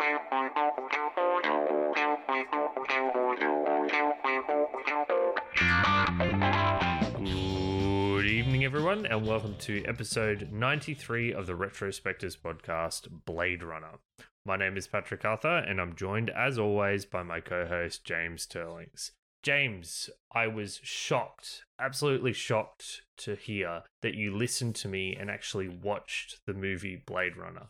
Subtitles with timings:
[0.00, 0.06] Good
[8.24, 13.98] evening, everyone, and welcome to episode 93 of the Retrospectors podcast, Blade Runner.
[14.46, 18.46] My name is Patrick Arthur, and I'm joined, as always, by my co host, James
[18.46, 19.10] Turlings.
[19.42, 25.68] James, I was shocked, absolutely shocked to hear that you listened to me and actually
[25.68, 27.66] watched the movie Blade Runner.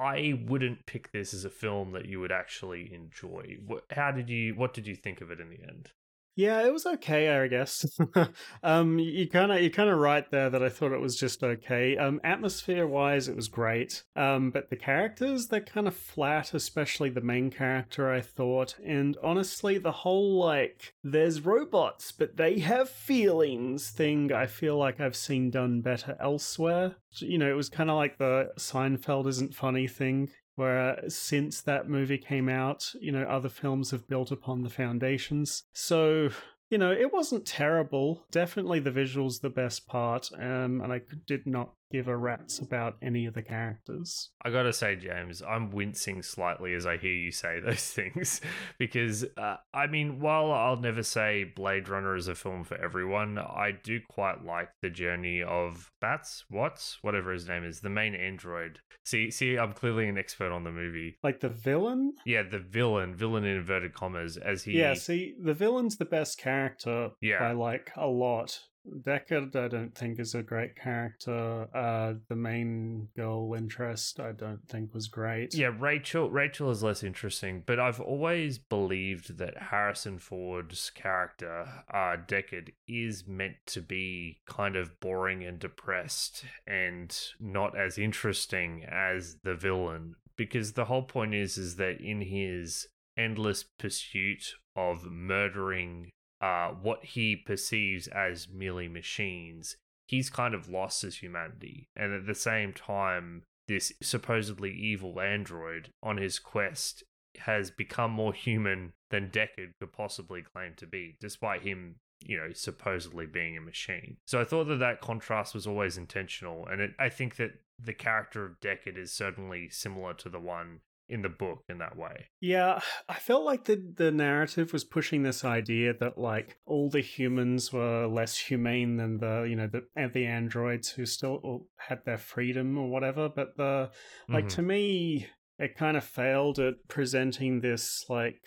[0.00, 3.58] I wouldn't pick this as a film that you would actually enjoy.
[3.68, 4.54] Wh- How did you?
[4.54, 5.92] What did you think of it in the end?
[6.40, 7.84] Yeah, it was okay, I guess.
[8.62, 11.42] um, you kind of you kind of right there that I thought it was just
[11.44, 11.98] okay.
[11.98, 14.04] Um, atmosphere wise, it was great.
[14.16, 18.10] Um, but the characters they're kind of flat, especially the main character.
[18.10, 24.32] I thought, and honestly, the whole like there's robots, but they have feelings thing.
[24.32, 26.96] I feel like I've seen done better elsewhere.
[27.18, 31.88] You know, it was kind of like the Seinfeld isn't funny thing where since that
[31.88, 35.64] movie came out, you know, other films have built upon the foundations.
[35.72, 36.30] So,
[36.68, 38.26] you know, it wasn't terrible.
[38.30, 42.96] Definitely the visuals the best part, um, and I did not give a rat's about
[43.02, 44.30] any of the characters.
[44.44, 48.40] I gotta say, James, I'm wincing slightly as I hear you say those things
[48.78, 53.38] because, uh, I mean, while I'll never say Blade Runner is a film for everyone,
[53.38, 58.14] I do quite like the journey of Bats, Watts, whatever his name is, the main
[58.14, 58.78] android.
[59.04, 61.16] See, see, I'm clearly an expert on the movie.
[61.22, 62.12] Like the villain?
[62.26, 64.72] Yeah, the villain, villain in inverted commas, as he.
[64.78, 67.38] Yeah, see, the villain's the best character Yeah.
[67.40, 68.60] by like a lot.
[68.90, 71.68] Deckard, I don't think is a great character.
[71.74, 75.54] Uh, the main girl interest, I don't think was great.
[75.54, 76.30] Yeah, Rachel.
[76.30, 83.26] Rachel is less interesting, but I've always believed that Harrison Ford's character, uh, Deckard, is
[83.26, 90.14] meant to be kind of boring and depressed, and not as interesting as the villain.
[90.36, 97.04] Because the whole point is, is that in his endless pursuit of murdering uh, what
[97.04, 101.88] he perceives as merely machines, he's kind of lost his humanity.
[101.94, 107.04] And at the same time, this supposedly evil android on his quest
[107.38, 112.52] has become more human than Deckard could possibly claim to be, despite him, you know,
[112.52, 114.16] supposedly being a machine.
[114.26, 117.94] So I thought that that contrast was always intentional, and it, I think that the
[117.94, 122.28] character of Deckard is certainly similar to the one in the book in that way.
[122.40, 127.00] Yeah, I felt like the the narrative was pushing this idea that like all the
[127.00, 129.82] humans were less humane than the you know the
[130.14, 133.28] the androids who still had their freedom or whatever.
[133.28, 133.90] But the
[134.28, 134.54] like Mhm.
[134.54, 135.26] to me,
[135.58, 138.40] it kind of failed at presenting this like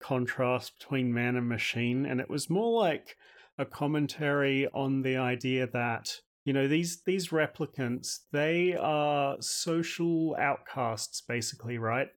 [0.00, 3.16] contrast between man and machine, and it was more like
[3.56, 11.20] a commentary on the idea that you know these these replicants they are social outcasts
[11.20, 12.08] basically right?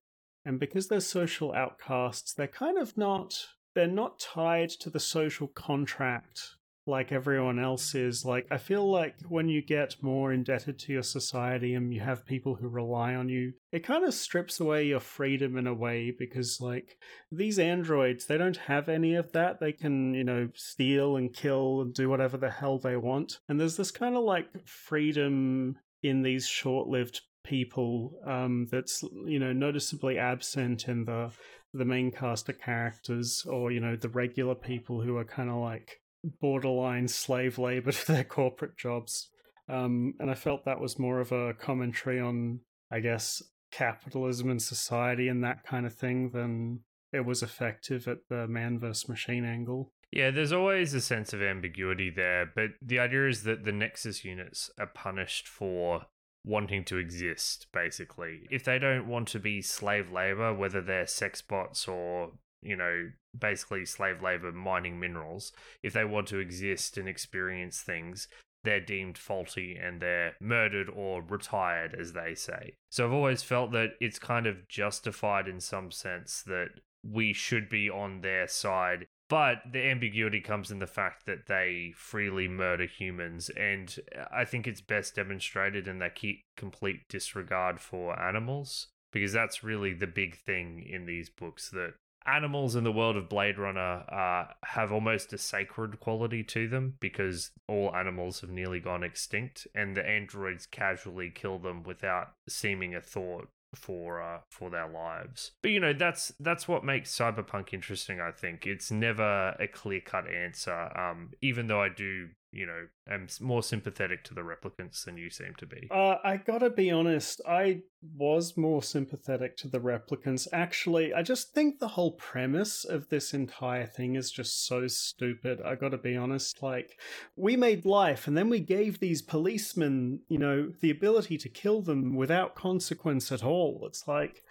[0.46, 3.38] And because they're social outcasts they're kind of not
[3.76, 6.40] they're not tied to the social contract
[6.88, 11.04] like everyone else is like i feel like when you get more indebted to your
[11.04, 15.00] society and you have people who rely on you it kind of strips away your
[15.00, 16.98] freedom in a way because like
[17.32, 19.60] these androids they don't have any of that.
[19.60, 23.40] They can you know steal and kill and do whatever the hell they want.
[23.48, 29.52] And there's this kind of like freedom in these short-lived people um that's you know
[29.52, 31.32] noticeably absent in the
[31.74, 35.56] the main cast of characters or you know the regular people who are kind of
[35.56, 36.00] like
[36.40, 39.30] borderline slave labor to their corporate jobs
[39.70, 42.60] um and i felt that was more of a commentary on
[42.92, 46.80] i guess capitalism and society and that kind of thing than
[47.14, 51.42] it was effective at the man versus machine angle Yeah, there's always a sense of
[51.42, 56.06] ambiguity there, but the idea is that the Nexus units are punished for
[56.44, 58.48] wanting to exist, basically.
[58.50, 62.32] If they don't want to be slave labor, whether they're sex bots or,
[62.62, 65.52] you know, basically slave labor mining minerals,
[65.84, 68.28] if they want to exist and experience things,
[68.64, 72.74] they're deemed faulty and they're murdered or retired, as they say.
[72.92, 76.70] So I've always felt that it's kind of justified in some sense that
[77.04, 81.94] we should be on their side but the ambiguity comes in the fact that they
[81.96, 83.98] freely murder humans, and
[84.30, 86.14] I think it's best demonstrated in their
[86.58, 91.94] complete disregard for animals, because that's really the big thing in these books that
[92.26, 96.96] animals in the world of Blade Runner uh, have almost a sacred quality to them
[97.00, 102.96] because all animals have nearly gone extinct, and the androids casually kill them without seeming
[102.96, 105.52] a thought for uh, for their lives.
[105.62, 108.20] But you know that's that's what makes cyberpunk interesting.
[108.20, 110.98] I think it's never a clear cut answer.
[110.98, 115.30] Um, even though I do you know, am more sympathetic to the replicants than you
[115.30, 115.88] seem to be.
[115.90, 117.84] Uh, I gotta be honest, I
[118.16, 120.48] was more sympathetic to the replicants.
[120.52, 125.62] Actually, I just think the whole premise of this entire thing is just so stupid.
[125.62, 126.62] I gotta be honest.
[126.62, 127.00] Like,
[127.38, 131.82] we made life and then we gave these policemen, you know, the ability to kill
[131.82, 133.84] them without consequence at all.
[133.88, 134.44] It's like,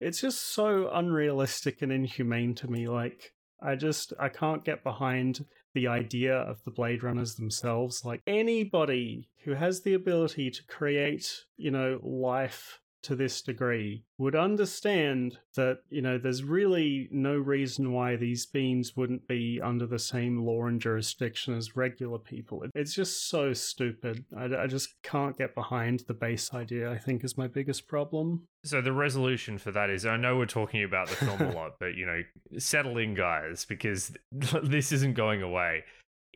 [0.00, 2.88] it's just so unrealistic and inhumane to me.
[2.88, 8.04] Like, I just I can't get behind the idea of the Blade Runners themselves.
[8.04, 14.34] Like anybody who has the ability to create, you know, life to this degree would
[14.34, 19.98] understand that, you know, there's really no reason why these beings wouldn't be under the
[19.98, 22.64] same law and jurisdiction as regular people.
[22.74, 24.24] It's just so stupid.
[24.36, 28.46] I, I just can't get behind the base idea, I think, is my biggest problem.
[28.64, 31.72] So the resolution for that is I know we're talking about the film a lot,
[31.78, 32.22] but, you know,
[32.58, 34.12] settle in, guys, because
[34.62, 35.84] this isn't going away.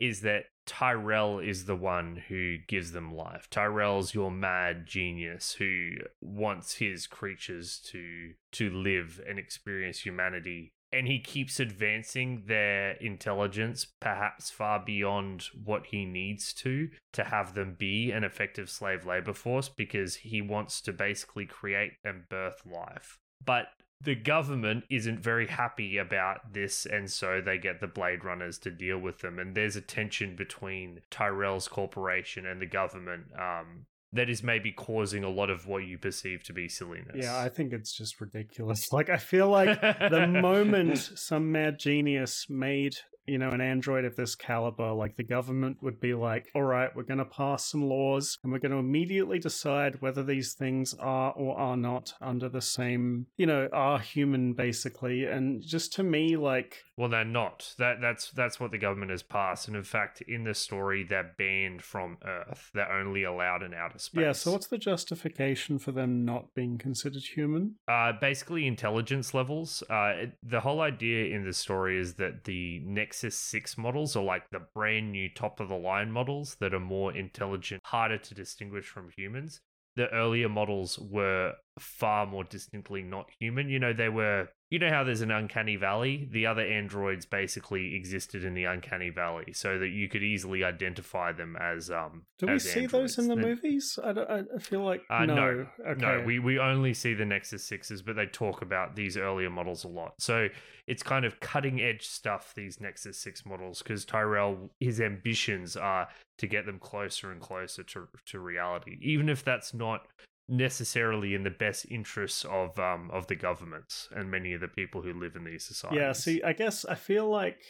[0.00, 3.48] Is that Tyrell is the one who gives them life.
[3.50, 10.74] Tyrell's your mad genius who wants his creatures to to live and experience humanity.
[10.92, 17.54] And he keeps advancing their intelligence, perhaps far beyond what he needs to, to have
[17.54, 22.62] them be an effective slave labor force because he wants to basically create and birth
[22.64, 23.18] life.
[23.44, 23.68] But
[24.00, 28.70] the government isn't very happy about this, and so they get the Blade Runners to
[28.70, 29.38] deal with them.
[29.38, 35.24] And there's a tension between Tyrell's corporation and the government um, that is maybe causing
[35.24, 37.16] a lot of what you perceive to be silliness.
[37.16, 38.86] Yeah, I think it's just ridiculous.
[38.92, 42.94] Like, I feel like the moment some mad genius made
[43.28, 46.94] you know, an android of this caliber, like the government would be like, all right,
[46.94, 50.94] we're going to pass some laws and we're going to immediately decide whether these things
[50.98, 55.24] are or are not under the same, you know, are human basically.
[55.24, 57.74] And just to me, like, well, they're not.
[57.78, 61.32] That that's that's what the government has passed, and in fact, in the story, they're
[61.38, 62.72] banned from Earth.
[62.74, 64.20] They're only allowed in outer space.
[64.20, 64.32] Yeah.
[64.32, 67.76] So, what's the justification for them not being considered human?
[67.86, 69.84] Uh, basically, intelligence levels.
[69.88, 72.80] Uh, it, the whole idea in the story is that the
[73.18, 76.78] Nexus Six models are like the brand new top of the line models that are
[76.78, 79.60] more intelligent, harder to distinguish from humans
[79.98, 83.68] the earlier models were far more distinctly not human.
[83.68, 86.28] You know, they were you know how there's an uncanny valley?
[86.30, 91.32] The other androids basically existed in the uncanny valley, so that you could easily identify
[91.32, 92.22] them as um.
[92.38, 93.16] Do we as see androids.
[93.16, 93.98] those in the They're- movies?
[94.02, 95.34] I, don't- I feel like Uh, no.
[95.34, 96.00] no, okay.
[96.00, 99.84] No, we, we only see the Nexus 6s, but they talk about these earlier models
[99.84, 100.14] a lot.
[100.20, 100.48] So
[100.86, 106.08] it's kind of cutting edge stuff, these Nexus 6 models, because Tyrell, his ambitions are
[106.38, 110.06] to get them closer and closer to, to reality, even if that's not
[110.48, 115.02] necessarily in the best interests of um of the governments and many of the people
[115.02, 116.00] who live in these societies.
[116.00, 117.60] Yeah, see, I guess I feel like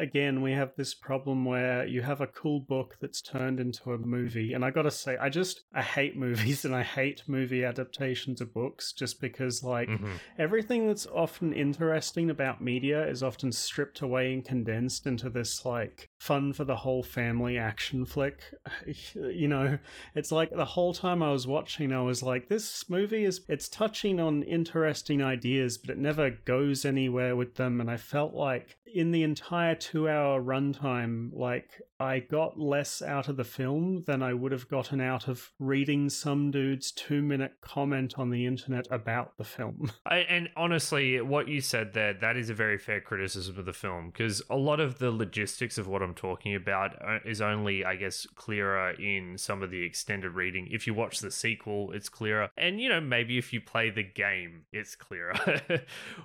[0.00, 3.98] again we have this problem where you have a cool book that's turned into a
[3.98, 8.40] movie, and I gotta say, I just I hate movies and I hate movie adaptations
[8.40, 10.18] of books just because like Mhm.
[10.38, 16.08] everything that's often interesting about media is often stripped away and condensed into this like
[16.18, 18.40] fun for the whole family action flick.
[19.14, 19.78] You know,
[20.14, 23.68] it's like the whole time I was watching, I was like, this movie is it's
[23.68, 27.80] touching on interesting ideas, but it never goes anywhere with them.
[27.80, 33.28] And I felt like in the entire two hour runtime, like I got less out
[33.28, 37.52] of the film than I would have gotten out of reading some dude's two minute
[37.60, 39.92] comment on the internet about the film.
[40.06, 43.74] I, and honestly, what you said there, that is a very fair criticism of the
[43.74, 47.84] film because a lot of the logistics of what I'm talking about uh, is only,
[47.84, 50.68] I guess, clearer in some of the extended reading.
[50.70, 54.02] If you watch the sequel, it's clearer, and you know maybe if you play the
[54.02, 55.34] game, it's clearer.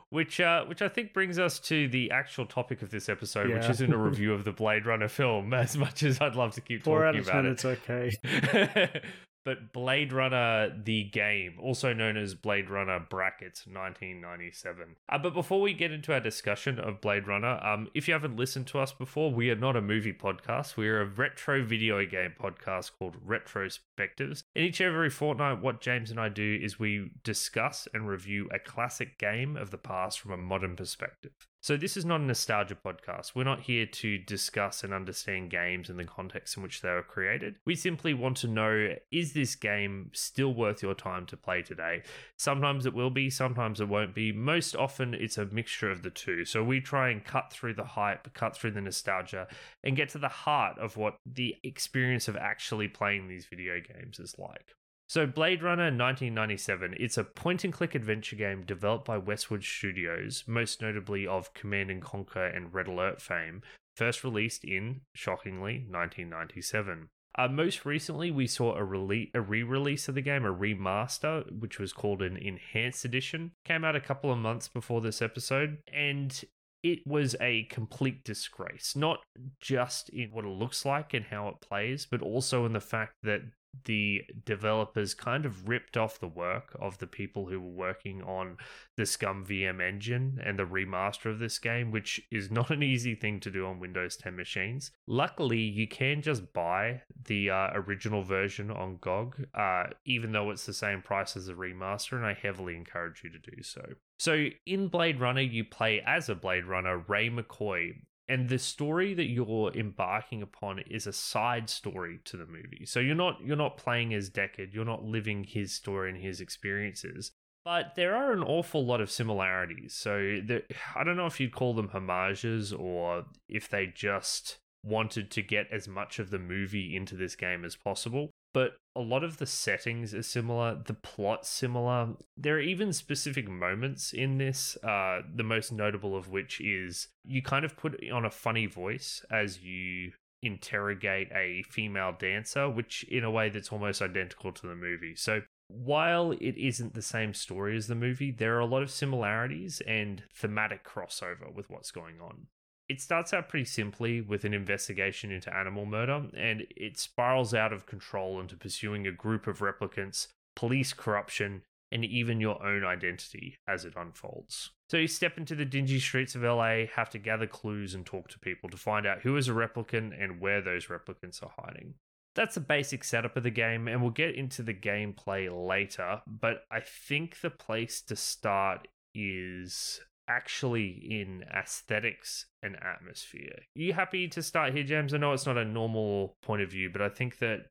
[0.09, 3.69] which, uh, which I think brings us to the actual topic of this episode, which
[3.69, 6.84] isn't a review of the Blade Runner film, as much as I'd love to keep
[6.84, 7.51] Four out talking of about ten, it.
[7.51, 9.01] it's okay.
[9.45, 14.95] but Blade Runner, the game, also known as Blade Runner brackets 1997.
[15.07, 18.36] Uh, but before we get into our discussion of Blade Runner, um, if you haven't
[18.38, 20.77] listened to us before, we are not a movie podcast.
[20.77, 24.43] We are a retro video game podcast called Retrospectives.
[24.55, 28.50] And each and every fortnight, what James and I do is we discuss and review
[28.51, 31.34] a classic game of the past from a modern perspective.
[31.65, 33.34] So, this is not a nostalgia podcast.
[33.34, 37.01] We're not here to discuss and understand games and the context in which they were
[37.01, 37.55] created.
[37.65, 42.03] We simply want to know is this game still worth your time to play today?
[42.38, 44.31] Sometimes it will be, sometimes it won't be.
[44.31, 46.45] Most often, it's a mixture of the two.
[46.45, 49.48] So, we try and cut through the hype, cut through the nostalgia,
[49.84, 54.19] and get to the heart of what the experience of actually playing these video games
[54.19, 54.75] is like.
[55.07, 60.43] So, Blade Runner 1997, it's a point and click adventure game developed by Westwood Studios,
[60.47, 63.62] most notably of Command and Conquer and Red Alert fame,
[63.95, 67.09] first released in, shockingly, 1997.
[67.38, 71.93] Uh, most recently, we saw a, a re-release of the game, a remaster, which was
[71.93, 73.51] called an enhanced edition.
[73.65, 76.43] Came out a couple of months before this episode, and
[76.81, 78.95] it was a complete disgrace.
[78.95, 79.19] Not
[79.59, 83.13] just in what it looks like and how it plays, but also in the fact
[83.24, 83.41] that
[83.84, 88.58] the developers kind of ripped off the work of the people who were working on
[88.96, 93.39] the ScummVM engine and the remaster of this game, which is not an easy thing
[93.41, 94.91] to do on Windows 10 machines.
[95.08, 100.65] Luckily, you can just buy the uh, original version on GOG, uh, even though it's
[100.65, 103.84] the same price as the remaster, and I heavily encourage you to do so.
[104.17, 107.96] So, in Blade Runner, you play as a Blade Runner, Ray McCoy,
[108.27, 112.86] and the story that you're embarking upon is a side story to the movie.
[112.86, 114.74] So you're not you're not playing as deckard.
[114.74, 117.32] You're not living his story and his experiences.
[117.63, 119.94] But there are an awful lot of similarities.
[119.94, 120.63] So the,
[120.96, 125.67] i don't know if you'd call them homages or if they just wanted to get
[125.72, 129.45] as much of the movie into this game as possible but a lot of the
[129.45, 132.13] settings are similar, the plot's similar.
[132.38, 137.41] There are even specific moments in this, uh, the most notable of which is you
[137.41, 143.25] kind of put on a funny voice as you interrogate a female dancer, which in
[143.25, 145.15] a way that's almost identical to the movie.
[145.17, 148.89] So while it isn't the same story as the movie, there are a lot of
[148.89, 152.47] similarities and thematic crossover with what's going on
[152.87, 157.73] it starts out pretty simply with an investigation into animal murder, and it spirals out
[157.73, 163.57] of control into pursuing a group of replicants, police corruption, and even your own identity
[163.67, 164.71] as it unfolds.
[164.89, 168.27] So you step into the dingy streets of LA, have to gather clues and talk
[168.29, 171.95] to people to find out who is a replicant and where those replicants are hiding.
[172.35, 176.65] That's the basic setup of the game, and we'll get into the gameplay later, but
[176.69, 183.55] I think the place to start is actually in aesthetics and atmosphere.
[183.58, 185.13] Are you happy to start here, James?
[185.13, 187.67] I know it's not a normal point of view, but I think that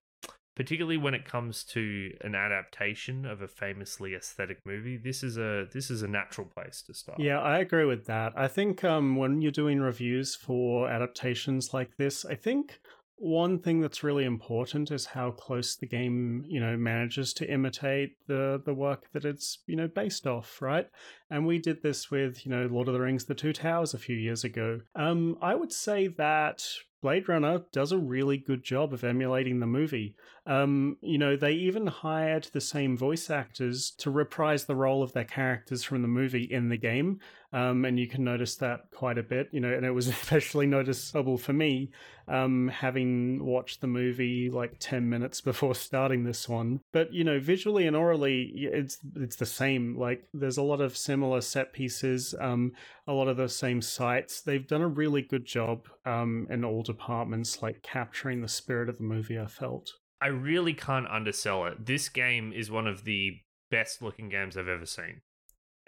[0.57, 5.67] particularly when it comes to an adaptation of a famously aesthetic movie, this is a
[5.73, 7.19] this is a natural place to start.
[7.19, 8.33] Yeah, I agree with that.
[8.37, 12.81] I think um, when you're doing reviews for adaptations like this, I think
[13.25, 18.19] one thing that's really important is how close the game, you know, manages to imitate
[18.27, 20.91] the the work that it's, you know, based off, right?
[21.31, 23.99] And we did this with, you know, Lord of the Rings: The Two Towers a
[23.99, 24.81] few years ago.
[24.95, 26.67] Um, I would say that
[27.05, 30.17] Blade Runner does a really good job of emulating the movie.
[30.47, 35.13] Um, you know, they even hired the same voice actors to reprise the role of
[35.13, 37.21] their characters from the movie in the game.
[37.55, 40.67] Um, and you can notice that quite a bit, you know, and it was especially
[40.67, 41.93] noticeable for me,
[42.27, 46.81] um, having watched the movie like 10 minutes before starting this one.
[46.93, 49.97] But, you know, visually and aurally, it's, it's the same.
[49.97, 52.73] Like, there's a lot of similar set pieces, um,
[53.07, 54.41] a lot of the same sites.
[54.41, 58.99] They've done a really good job um, in all departments, like capturing the spirit of
[58.99, 59.93] the movie, I felt.
[60.21, 61.87] I really can't undersell it.
[61.87, 63.37] This game is one of the
[63.71, 65.21] best looking games I've ever seen.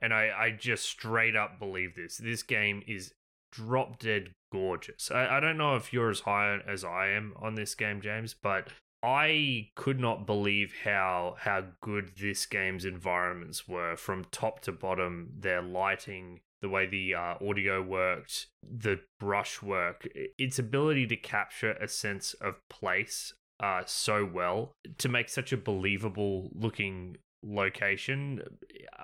[0.00, 2.18] And I, I just straight up believe this.
[2.18, 3.12] This game is
[3.50, 5.10] drop dead gorgeous.
[5.10, 8.34] I, I don't know if you're as high as I am on this game, James,
[8.34, 8.68] but
[9.02, 15.32] I could not believe how how good this game's environments were from top to bottom.
[15.38, 21.72] Their lighting, the way the uh, audio worked, the brush work, its ability to capture
[21.72, 28.42] a sense of place uh, so well to make such a believable looking location.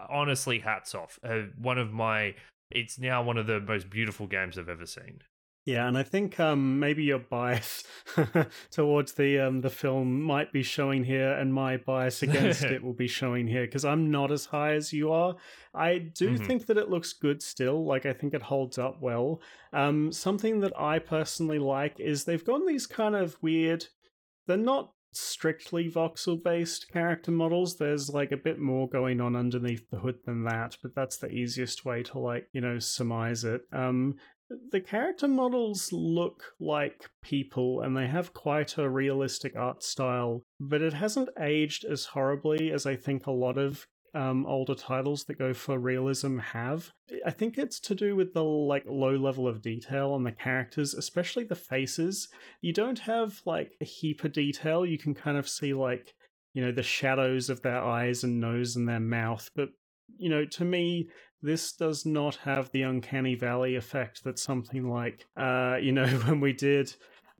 [0.09, 1.19] Honestly, hats off.
[1.23, 2.35] Uh, one of my,
[2.71, 5.23] it's now one of the most beautiful games I've ever seen.
[5.65, 7.85] Yeah, and I think um, maybe your bias
[8.73, 12.93] towards the um, the film might be showing here, and my bias against it will
[12.93, 15.37] be showing here because I'm not as high as you are.
[15.73, 16.45] I do mm-hmm.
[16.45, 17.85] think that it looks good still.
[17.85, 19.41] Like I think it holds up well.
[19.73, 23.87] Um, something that I personally like is they've gone these kind of weird.
[24.49, 27.77] They're not strictly voxel based character models.
[27.77, 31.29] There's like a bit more going on underneath the hood than that, but that's the
[31.29, 33.63] easiest way to like, you know, surmise it.
[33.73, 34.17] Um
[34.71, 40.83] the character models look like people and they have quite a realistic art style, but
[40.83, 45.39] it hasn't aged as horribly as I think a lot of um, older titles that
[45.39, 46.91] go for realism have.
[47.25, 50.95] I think it's to do with the like low level of detail on the characters,
[50.95, 52.29] especially the faces.
[52.61, 54.85] You don't have like a heap of detail.
[54.85, 56.15] You can kind of see like
[56.55, 59.71] you know the shadows of their eyes and nose and their mouth, but
[60.19, 61.09] you know to me
[61.41, 66.41] this does not have the uncanny valley effect that something like uh you know when
[66.41, 66.95] we did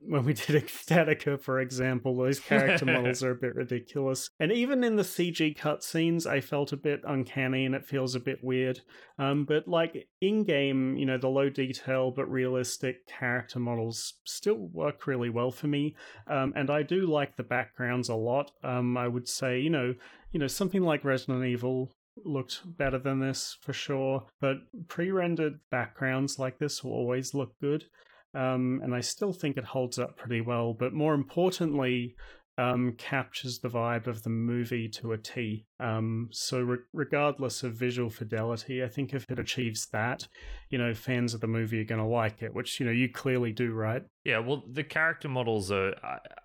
[0.07, 4.29] when we did Ecstatica, for example, those character models are a bit ridiculous.
[4.39, 8.19] And even in the CG cutscenes, I felt a bit uncanny and it feels a
[8.19, 8.81] bit weird.
[9.17, 14.69] Um, but like in game, you know, the low detail but realistic character models still
[14.71, 15.95] work really well for me.
[16.27, 18.51] Um, and I do like the backgrounds a lot.
[18.63, 19.93] Um, I would say, you know,
[20.31, 21.91] you know, something like Resident Evil
[22.25, 24.57] looked better than this for sure, but
[24.87, 27.85] pre-rendered backgrounds like this will always look good.
[28.33, 30.73] Um, and I still think it holds up pretty well.
[30.73, 32.15] But more importantly,
[32.57, 35.65] um, captures the vibe of the movie to a T.
[35.79, 40.27] Um, so, re- regardless of visual fidelity, I think if it achieves that,
[40.69, 43.09] you know, fans of the movie are going to like it, which, you know, you
[43.09, 44.03] clearly do, right?
[44.23, 45.95] Yeah, well, the character models are.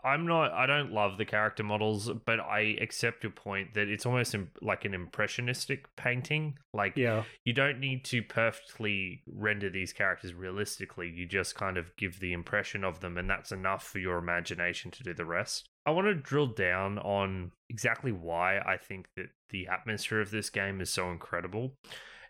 [0.03, 0.53] I, am not.
[0.53, 4.85] I don't love the character models, but I accept your point that it's almost like
[4.85, 6.59] an impressionistic painting.
[6.75, 7.23] Like, yeah.
[7.45, 11.09] you don't need to perfectly render these characters realistically.
[11.09, 14.91] You just kind of give the impression of them, and that's enough for your imagination
[14.91, 15.69] to do the rest.
[15.89, 20.51] I want to drill down on exactly why I think that the atmosphere of this
[20.51, 21.73] game is so incredible.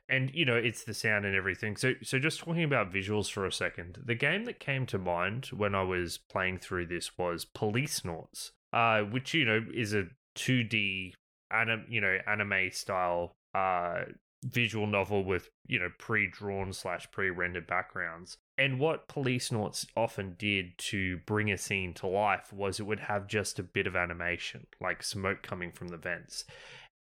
[0.09, 1.77] And you know, it's the sound and everything.
[1.77, 3.99] So so just talking about visuals for a second.
[4.05, 9.01] The game that came to mind when I was playing through this was Policenauts, uh,
[9.01, 10.05] which you know is a
[10.37, 11.15] 2D
[11.51, 14.03] anim, you know, anime style uh
[14.45, 20.77] visual novel with you know pre-drawn slash pre-rendered backgrounds and what Police Policenauts often did
[20.79, 24.67] to bring a scene to life was it would have just a bit of animation
[24.81, 26.45] like smoke coming from the vents.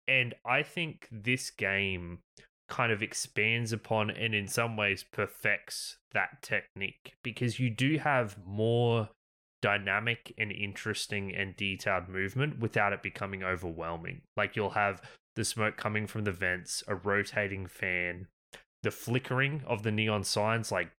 [0.09, 2.19] And i think this game
[2.69, 8.37] kind of expands upon and in some ways perfects that technique because you do have
[8.45, 9.09] more
[9.63, 14.21] dynamic and interesting and detailed movement without it becoming overwhelming.
[14.37, 15.01] Like you'll have
[15.35, 18.29] the smoke coming from the vents, a rotating fan,
[18.87, 20.93] the flickering of the neon signs, like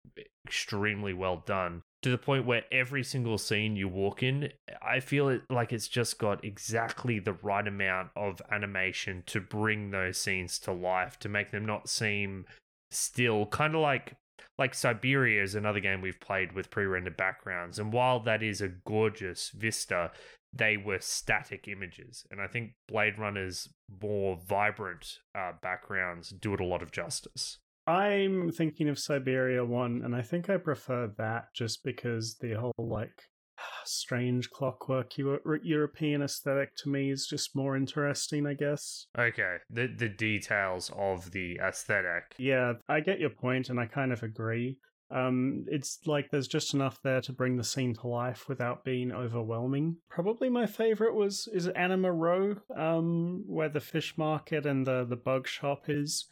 [0.45, 1.81] extremely well done.
[2.01, 4.49] To the point where every single scene you walk in,
[4.81, 9.91] I feel it like it's just got exactly the right amount of animation to bring
[9.91, 12.43] those scenes to life, to make them not seem
[12.91, 14.17] still, kind of like
[14.59, 18.73] like Syberia is another game we've played with pre-rendered backgrounds, and while that is a
[18.85, 20.11] gorgeous vista,
[20.51, 22.25] they were static images.
[22.31, 23.69] And I think Blade Runner's
[24.01, 27.59] more vibrant uh, backgrounds do it a lot of justice.
[27.87, 32.73] I'm thinking of Syberia 1, and I think I prefer that just because the whole,
[32.77, 33.21] like,
[33.85, 39.07] strange clockwork Euro- European aesthetic to me is just more interesting, I guess.
[39.17, 42.35] Okay, the the details of the aesthetic.
[42.37, 44.77] Yeah, I get your point, and I kind of agree.
[45.09, 49.11] Um, it's like there's just enough there to bring the scene to life without being
[49.11, 49.97] overwhelming.
[50.09, 55.15] Probably my favorite was is Animoid Row, um, where the fish market and the the
[55.15, 56.25] bug shop is.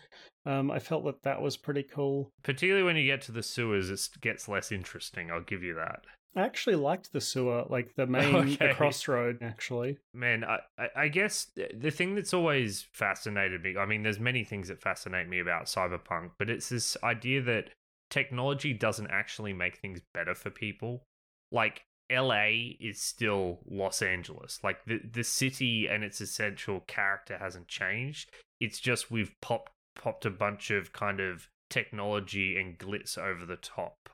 [0.46, 2.32] Um, I felt that that was pretty cool.
[2.44, 5.32] Particularly when you get to the sewers, it gets less interesting.
[5.32, 6.02] I'll give you that.
[6.36, 8.68] I actually liked the sewer, like the main okay.
[8.68, 9.40] the crossroad.
[9.42, 10.60] Actually, man, I
[10.96, 13.78] I guess the thing that's always fascinated me.
[13.78, 17.70] I mean, there's many things that fascinate me about cyberpunk, but it's this idea that
[18.10, 21.04] technology doesn't actually make things better for people.
[21.52, 24.60] Like LA is still Los Angeles.
[24.64, 28.30] Like the the city and its essential character hasn't changed.
[28.60, 33.56] It's just we've popped popped a bunch of kind of technology and glitz over the
[33.56, 34.10] top.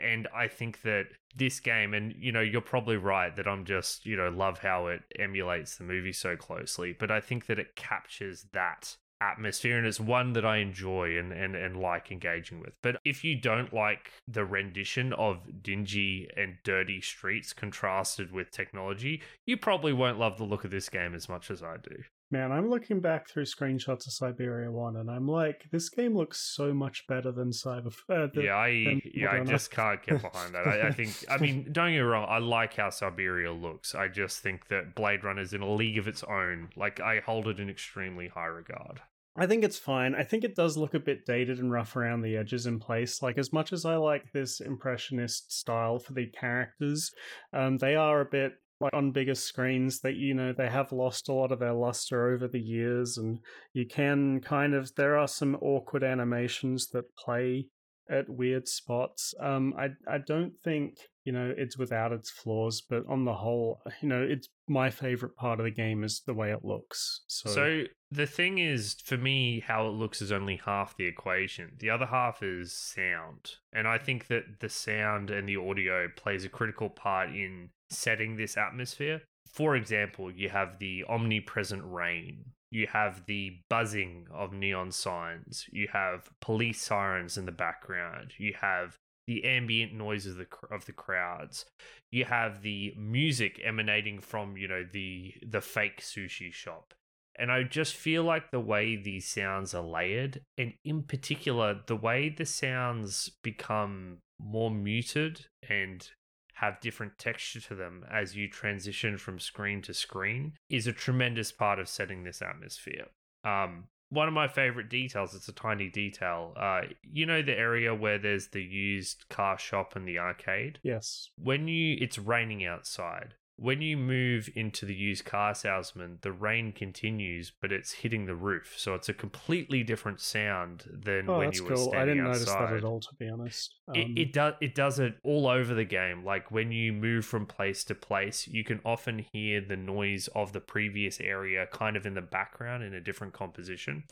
[0.00, 4.04] And I think that this game, and you know, you're probably right that I'm just,
[4.04, 7.74] you know, love how it emulates the movie so closely, but I think that it
[7.74, 8.96] captures that
[9.30, 12.72] atmosphere and it's one that I enjoy and, and, and like engaging with.
[12.82, 19.22] But if you don't like the rendition of dingy and dirty streets contrasted with technology,
[19.46, 21.96] you probably won't love the look of this game as much as I do.
[22.32, 26.54] Man, I'm looking back through screenshots of Syberia 1 and I'm like, this game looks
[26.56, 27.92] so much better than Cyber.
[28.08, 30.66] Uh, yeah, I yeah, I just can't get behind that.
[30.66, 33.94] I, I, think, I mean, don't get me wrong, I like how Syberia looks.
[33.94, 36.70] I just think that Blade Runner is in a league of its own.
[36.74, 39.02] Like, I hold it in extremely high regard.
[39.36, 40.14] I think it's fine.
[40.14, 43.22] I think it does look a bit dated and rough around the edges in place.
[43.22, 47.10] Like as much as I like this impressionist style for the characters,
[47.54, 51.28] um, they are a bit like on bigger screens that you know they have lost
[51.28, 53.38] a lot of their luster over the years and
[53.72, 57.64] you can kind of there are some awkward animations that play
[58.10, 59.32] at weird spots.
[59.40, 63.80] Um, I I don't think you know it's without its flaws, but on the whole,
[64.00, 67.22] you know, it's my favorite part of the game is the way it looks.
[67.26, 71.72] So, so the thing is, for me, how it looks is only half the equation.
[71.78, 76.44] The other half is sound, and I think that the sound and the audio plays
[76.44, 79.22] a critical part in setting this atmosphere.
[79.52, 85.88] For example, you have the omnipresent rain you have the buzzing of neon signs, you
[85.92, 90.92] have police sirens in the background, you have the ambient noise of the of the
[90.92, 91.64] crowds.
[92.10, 96.94] You have the music emanating from you know the the fake sushi shop.
[97.34, 101.96] And I just feel like the way these sounds are layered, and in particular, the
[101.96, 106.06] way the sounds become more muted and
[106.54, 111.50] have different texture to them as you transition from screen to screen, is a tremendous
[111.50, 113.06] part of setting this atmosphere.
[113.44, 116.52] Um, one of my favorite details, it's a tiny detail.
[116.54, 120.78] Uh, you know the area where there's the used car shop and the arcade?
[120.82, 121.30] Yes.
[121.36, 126.72] When you it's raining outside when you move into the used car salesman, the rain
[126.72, 131.52] continues, but it's hitting the roof, so it's a completely different sound than oh, when
[131.52, 131.90] you were cool.
[131.90, 132.60] standing I didn't outside.
[132.60, 133.76] notice that at all, to be honest.
[133.86, 136.24] Um, It, it does it does it all over the game.
[136.24, 140.52] Like when you move from place to place, you can often hear the noise of
[140.52, 144.02] the previous area kind of in the background in a different composition.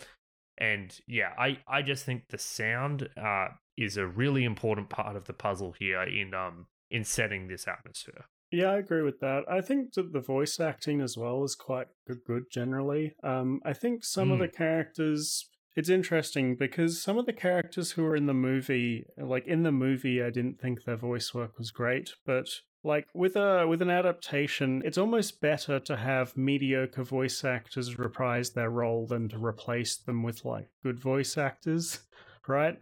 [0.58, 5.24] And yeah, I, I just think the sound uh, is a really important part of
[5.24, 8.26] the puzzle here in um in setting this atmosphere.
[8.50, 9.44] Yeah, I agree with that.
[9.48, 11.86] I think that the voice acting as well is quite
[12.26, 13.14] good, generally.
[13.22, 15.46] Um, I think some of the characters.
[15.76, 19.70] It's interesting because some of the characters who are in the movie, like in the
[19.70, 22.48] movie, I didn't think their voice work was great, but
[22.82, 28.50] like with a with an adaptation, it's almost better to have mediocre voice actors reprise
[28.50, 32.00] their role than to replace them with like good voice actors,
[32.48, 32.76] right?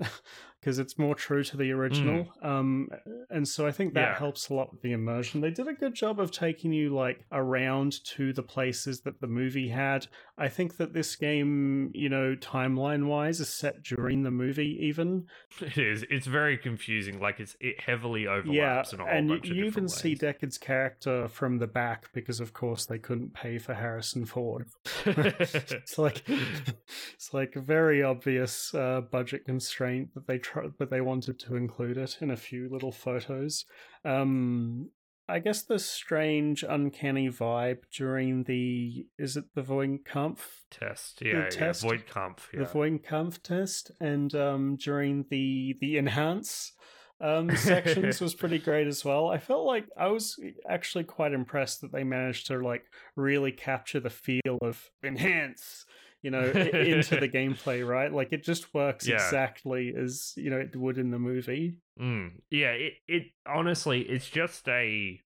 [0.60, 2.26] Because it's more true to the original.
[2.42, 2.46] Mm.
[2.46, 2.88] Um,
[3.30, 4.18] and so I think that yeah.
[4.18, 5.40] helps a lot with the immersion.
[5.40, 9.26] They did a good job of taking you like around to the places that the
[9.26, 10.06] movie had.
[10.36, 14.78] I think that this game, you know, timeline wise, is set during the movie.
[14.80, 15.26] Even
[15.60, 16.04] it is.
[16.10, 17.20] It's very confusing.
[17.20, 18.92] Like it's it heavily overlaps.
[18.92, 19.94] Yeah, and you, you even ways.
[19.94, 24.68] see Deckard's character from the back because, of course, they couldn't pay for Harrison Ford.
[25.06, 30.38] it's like it's like a very obvious uh, budget constraint that they
[30.78, 33.64] but they wanted to include it in a few little photos.
[34.04, 34.90] Um,
[35.28, 41.20] I guess the strange, uncanny vibe during the is it the Voight-Kampff test?
[41.22, 42.60] Yeah, yeah, test, Voight-Kampff, yeah.
[42.60, 46.72] the Voight-Kampff test, and um, during the the enhance
[47.20, 49.28] um, sections was pretty great as well.
[49.28, 54.00] I felt like I was actually quite impressed that they managed to like really capture
[54.00, 55.84] the feel of enhance
[56.22, 58.12] you know, into the gameplay, right?
[58.12, 59.16] Like it just works yeah.
[59.16, 61.78] exactly as you know it would in the movie.
[62.00, 62.32] Mm.
[62.50, 65.20] Yeah, it it honestly, it's just a.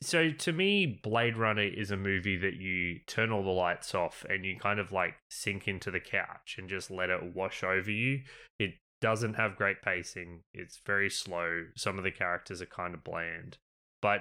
[0.00, 4.24] So to me, Blade Runner is a movie that you turn all the lights off
[4.26, 7.90] and you kind of like sink into the couch and just let it wash over
[7.90, 8.22] you.
[8.58, 10.44] It doesn't have great pacing.
[10.54, 11.64] It's very slow.
[11.76, 13.58] Some of the characters are kind of bland,
[14.00, 14.20] but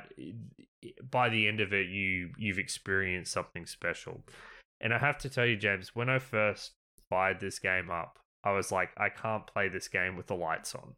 [1.10, 4.26] by the end of it, you you've experienced something special.
[4.86, 6.74] And I have to tell you, James, when I first
[7.10, 10.76] fired this game up, I was like, I can't play this game with the lights
[10.76, 10.94] on.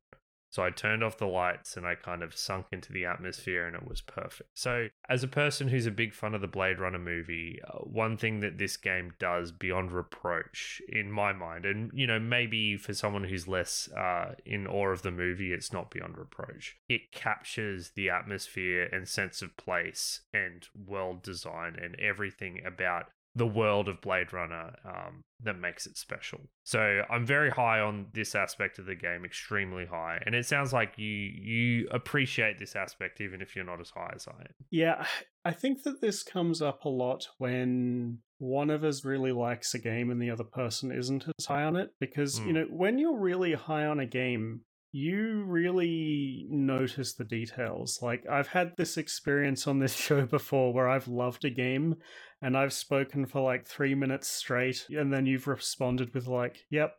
[0.49, 3.77] So I turned off the lights and I kind of sunk into the atmosphere and
[3.77, 4.49] it was perfect.
[4.55, 8.17] So, as a person who's a big fan of the Blade Runner movie, uh, one
[8.17, 12.93] thing that this game does beyond reproach in my mind, and you know, maybe for
[12.93, 16.75] someone who's less uh, in awe of the movie, it's not beyond reproach.
[16.89, 23.45] It captures the atmosphere and sense of place and world design and everything about the
[23.45, 26.39] world of Blade Runner um, that makes it special.
[26.63, 30.73] So I'm very high on this aspect of the game, extremely high, and it sounds
[30.73, 34.53] like you you appreciate this aspect even if you're not as high as I am.
[34.71, 35.05] Yeah,
[35.45, 39.79] I think that this comes up a lot when one of us really likes a
[39.79, 42.47] game and the other person isn't as high on it because mm.
[42.47, 44.61] you know when you're really high on a game
[44.97, 47.99] you really notice the details.
[48.01, 51.97] Like, I've had this experience on this show before where I've loved a game
[52.41, 56.95] and I've spoken for like three minutes straight, and then you've responded with, like, yep.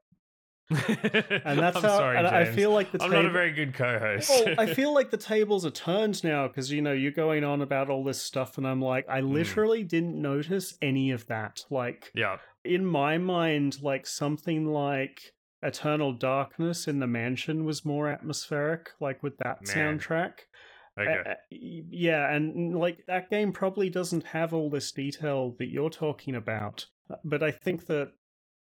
[0.70, 4.28] and that's I'm how sorry, I feel like the I'm not a very good co-host.
[4.28, 7.62] well, I feel like the tables are turned now because you know you're going on
[7.62, 9.32] about all this stuff, and I'm like, I hmm.
[9.32, 9.88] literally mm.
[9.88, 11.64] didn't notice any of that.
[11.70, 18.08] Like, yeah, in my mind, like something like Eternal Darkness in the Mansion was more
[18.08, 19.98] atmospheric, like with that Man.
[19.98, 20.32] soundtrack.
[20.98, 21.30] Okay.
[21.30, 26.34] Uh, yeah, and like that game probably doesn't have all this detail that you're talking
[26.34, 26.86] about,
[27.24, 28.12] but I think that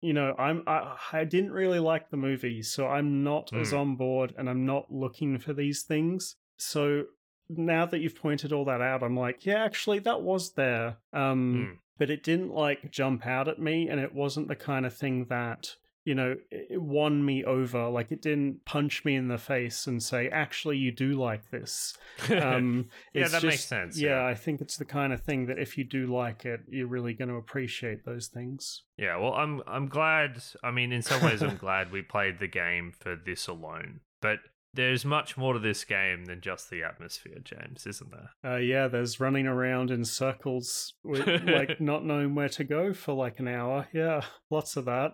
[0.02, 3.62] you know I'm I, I didn't really like the movie, so I'm not mm.
[3.62, 3.78] as hmm.
[3.78, 6.36] on board, and I'm not looking for these things.
[6.58, 7.06] So
[7.50, 11.54] now that you've pointed all that out, I'm like, yeah, actually that was there, um,
[11.56, 11.78] mm.
[11.98, 15.28] but it didn't like jump out at me, and it wasn't the kind of thing
[15.30, 15.76] that
[16.08, 17.90] you know, it won me over.
[17.90, 21.98] Like it didn't punch me in the face and say, "Actually, you do like this."
[22.38, 23.98] Um, yeah, that just, makes sense.
[23.98, 26.62] Yeah, yeah, I think it's the kind of thing that if you do like it,
[26.70, 28.84] you're really going to appreciate those things.
[28.98, 30.42] Yeah, well, I'm I'm glad.
[30.64, 34.00] I mean, in some ways, I'm glad we played the game for this alone.
[34.22, 34.40] But
[34.78, 38.30] there's much more to this game than just the atmosphere, James, isn't there?
[38.54, 43.14] Uh, yeah, there's running around in circles, with, like not knowing where to go for
[43.14, 43.88] like an hour.
[43.92, 45.14] Yeah, lots of that.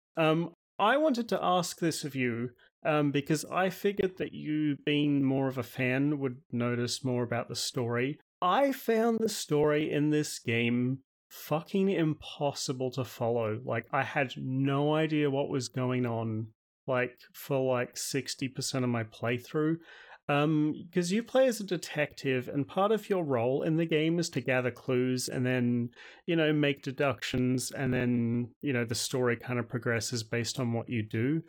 [0.16, 2.50] um, I wanted to ask this of you
[2.84, 7.48] um, because I figured that you, being more of a fan, would notice more about
[7.48, 8.18] the story.
[8.40, 13.60] I found the story in this game fucking impossible to follow.
[13.64, 16.48] Like, I had no idea what was going on,
[16.86, 19.76] like, for like 60% of my playthrough.
[20.28, 24.18] Um, because you play as a detective, and part of your role in the game
[24.18, 25.90] is to gather clues and then,
[26.26, 30.72] you know, make deductions, and then, you know, the story kind of progresses based on
[30.72, 31.42] what you do.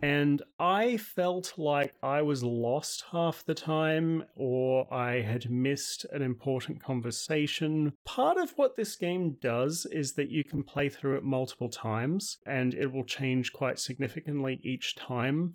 [0.00, 6.20] And I felt like I was lost half the time, or I had missed an
[6.20, 7.92] important conversation.
[8.04, 12.38] Part of what this game does is that you can play through it multiple times,
[12.46, 15.54] and it will change quite significantly each time.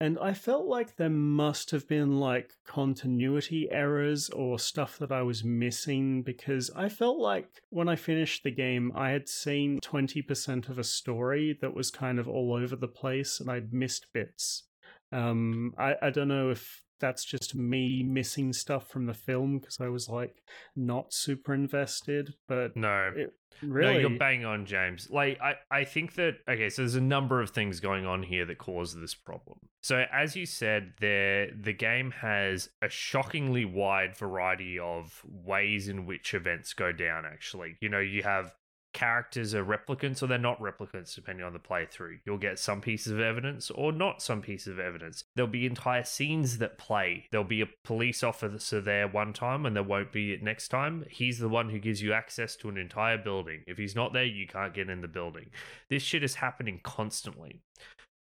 [0.00, 5.22] And I felt like there must have been like continuity errors or stuff that I
[5.22, 10.68] was missing because I felt like when I finished the game, I had seen 20%
[10.68, 14.68] of a story that was kind of all over the place and I'd missed bits.
[15.10, 19.78] Um, I, I don't know if that's just me missing stuff from the film because
[19.80, 20.42] I was like
[20.76, 25.08] not super invested, but no, it, really, no, you're bang on, James.
[25.10, 28.44] Like I, I think that okay, so there's a number of things going on here
[28.46, 29.58] that cause this problem.
[29.82, 36.06] So as you said, there the game has a shockingly wide variety of ways in
[36.06, 37.24] which events go down.
[37.24, 38.52] Actually, you know, you have
[38.92, 42.18] characters are replicants or they're not replicants depending on the playthrough.
[42.24, 45.24] You'll get some pieces of evidence or not some pieces of evidence.
[45.36, 47.26] There'll be entire scenes that play.
[47.30, 51.04] There'll be a police officer there one time and there won't be it next time.
[51.08, 53.62] He's the one who gives you access to an entire building.
[53.66, 55.50] If he's not there, you can't get in the building.
[55.90, 57.62] This shit is happening constantly.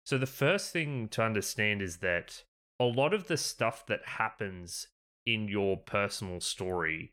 [0.06, 2.44] So the first thing to understand is that
[2.80, 4.88] a lot of the stuff that happens
[5.26, 7.12] in your personal story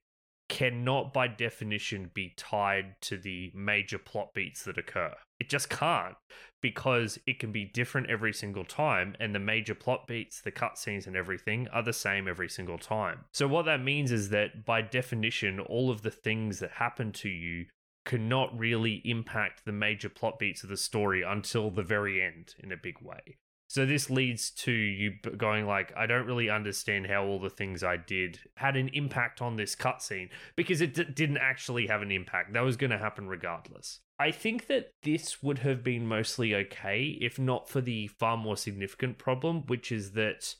[0.49, 5.15] cannot by definition be tied to the major plot beats that occur.
[5.41, 6.17] It just can't
[6.61, 11.07] because it can be different every single time and the major plot beats, the cutscenes
[11.07, 13.25] and everything are the same every single time.
[13.33, 17.29] So what that means is that by definition all of the things that happen to
[17.29, 17.67] you
[18.05, 22.71] cannot really impact the major plot beats of the story until the very end in
[22.71, 23.39] a big way.
[23.75, 27.83] So this leads to you going like, I don't really understand how all the things
[27.83, 32.13] I did had an impact on this cutscene because it d- didn't actually have an
[32.13, 32.53] impact.
[32.53, 33.99] That was going to happen regardless.
[34.17, 38.57] I think that this would have been mostly okay if not for the far more
[38.57, 40.55] significant problem, which is that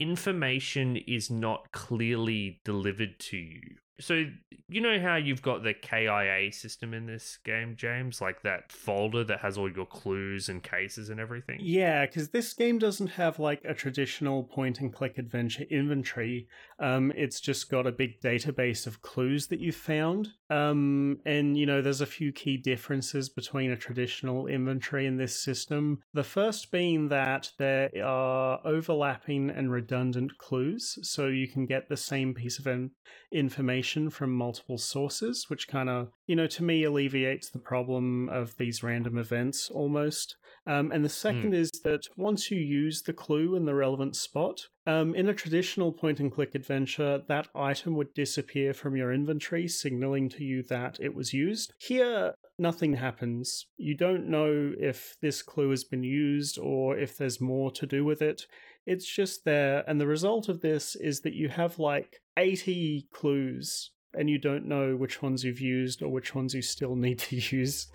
[0.00, 3.76] information is not clearly delivered to you.
[3.98, 4.26] So
[4.68, 9.22] you know how you've got the KIA system in this game, James, like that folder
[9.24, 11.58] that has all your clues and cases and everything.
[11.62, 16.48] Yeah, because this game doesn't have like a traditional point and click adventure inventory.
[16.80, 20.28] Um, it's just got a big database of clues that you've found.
[20.50, 25.42] Um, and you know, there's a few key differences between a traditional inventory and this
[25.42, 26.00] system.
[26.12, 31.96] The first being that there are overlapping and redundant clues, so you can get the
[31.96, 32.90] same piece of
[33.32, 38.56] information from multiple sources, which kind of, you know, to me alleviates the problem of
[38.56, 40.36] these random events almost.
[40.66, 41.58] Um, and the second mm.
[41.58, 45.92] is that once you use the clue in the relevant spot, um, in a traditional
[45.92, 50.98] point and click adventure, that item would disappear from your inventory, signaling to you that
[51.00, 51.72] it was used.
[51.78, 53.66] Here, nothing happens.
[53.76, 58.04] You don't know if this clue has been used or if there's more to do
[58.04, 58.46] with it.
[58.86, 63.90] It's just there, and the result of this is that you have like 80 clues
[64.14, 67.36] and you don't know which ones you've used or which ones you still need to
[67.36, 67.88] use.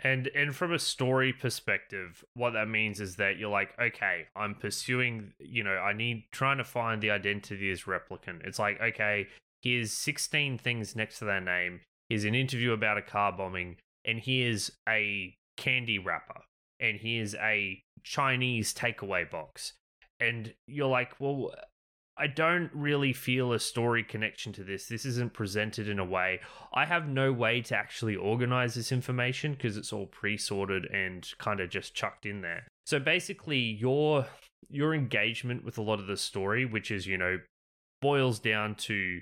[0.00, 4.54] And and from a story perspective, what that means is that you're like, okay, I'm
[4.54, 8.44] pursuing, you know, I need trying to find the identity as replicant.
[8.44, 9.28] It's like, okay,
[9.62, 11.80] here's 16 things next to their name.
[12.10, 16.42] Here's an interview about a car bombing, and here's a candy wrapper,
[16.78, 19.72] and here's a Chinese takeaway box.
[20.20, 21.54] And you're like, well,
[22.16, 24.86] I don't really feel a story connection to this.
[24.86, 26.40] This isn't presented in a way.
[26.72, 31.58] I have no way to actually organize this information because it's all pre-sorted and kind
[31.60, 32.68] of just chucked in there.
[32.86, 34.26] So basically your
[34.70, 37.38] your engagement with a lot of the story, which is, you know,
[38.00, 39.20] boils down to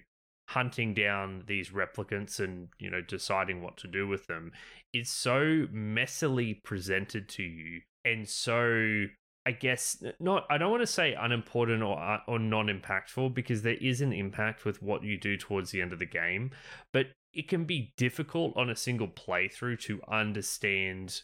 [0.48, 4.52] hunting down these replicants and, you know, deciding what to do with them,
[4.92, 9.06] is so messily presented to you and so
[9.44, 10.46] I guess not.
[10.50, 14.12] I don't want to say unimportant or uh, or non impactful because there is an
[14.12, 16.52] impact with what you do towards the end of the game,
[16.92, 21.22] but it can be difficult on a single playthrough to understand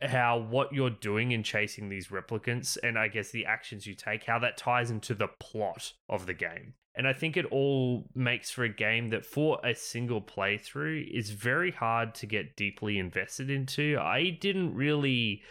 [0.00, 4.24] how what you're doing in chasing these replicants and I guess the actions you take,
[4.24, 6.74] how that ties into the plot of the game.
[6.96, 11.30] And I think it all makes for a game that, for a single playthrough, is
[11.30, 13.98] very hard to get deeply invested into.
[14.00, 15.42] I didn't really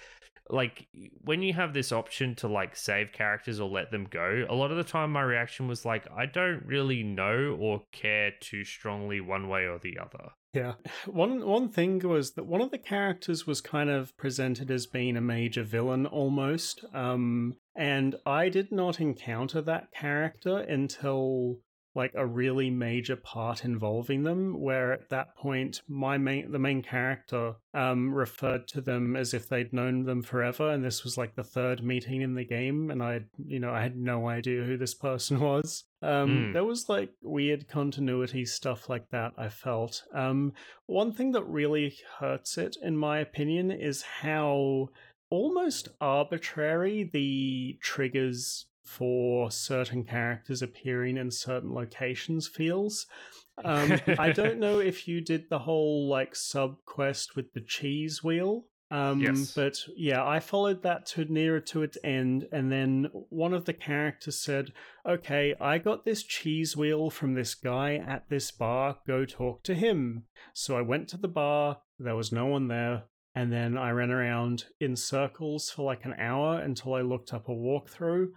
[0.50, 0.88] like
[1.22, 4.72] when you have this option to like save characters or let them go a lot
[4.72, 9.22] of the time my reaction was like i don't really know or care too strongly
[9.22, 10.30] one way or the other.
[10.54, 10.74] Yeah.
[11.08, 15.18] One one thing was that one of the characters was kind of presented as being
[15.18, 21.58] a major villain almost um and i did not encounter that character until
[21.96, 26.82] like a really major part involving them where at that point my main the main
[26.82, 31.36] character um referred to them as if they'd known them forever and this was like
[31.36, 34.78] the third meeting in the game and i you know i had no idea who
[34.78, 36.54] this person was um mm.
[36.54, 40.52] there was like weird continuity stuff like that i felt um
[40.88, 44.90] one thing that really hurts it in my opinion is how
[45.30, 53.06] almost arbitrary the triggers for certain characters appearing in certain locations feels.
[53.64, 58.24] Um, I don't know if you did the whole like sub quest with the cheese
[58.24, 58.66] wheel.
[58.90, 59.54] Um, yes.
[59.54, 63.74] But yeah, I followed that to nearer to its end, and then one of the
[63.74, 64.74] characters said,
[65.06, 68.98] "Okay, I got this cheese wheel from this guy at this bar.
[69.06, 71.82] Go talk to him." So I went to the bar.
[72.00, 73.04] There was no one there.
[73.36, 77.50] And then I ran around in circles for like an hour until I looked up
[77.50, 78.28] a walkthrough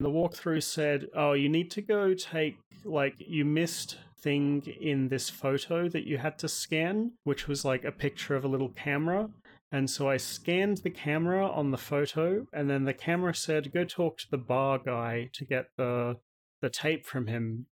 [0.00, 5.28] the walkthrough said, "Oh, you need to go take like you missed thing in this
[5.28, 9.30] photo that you had to scan, which was like a picture of a little camera."
[9.70, 13.84] And so I scanned the camera on the photo, and then the camera said, "Go
[13.84, 16.20] talk to the bar guy to get the
[16.60, 17.66] the tape from him."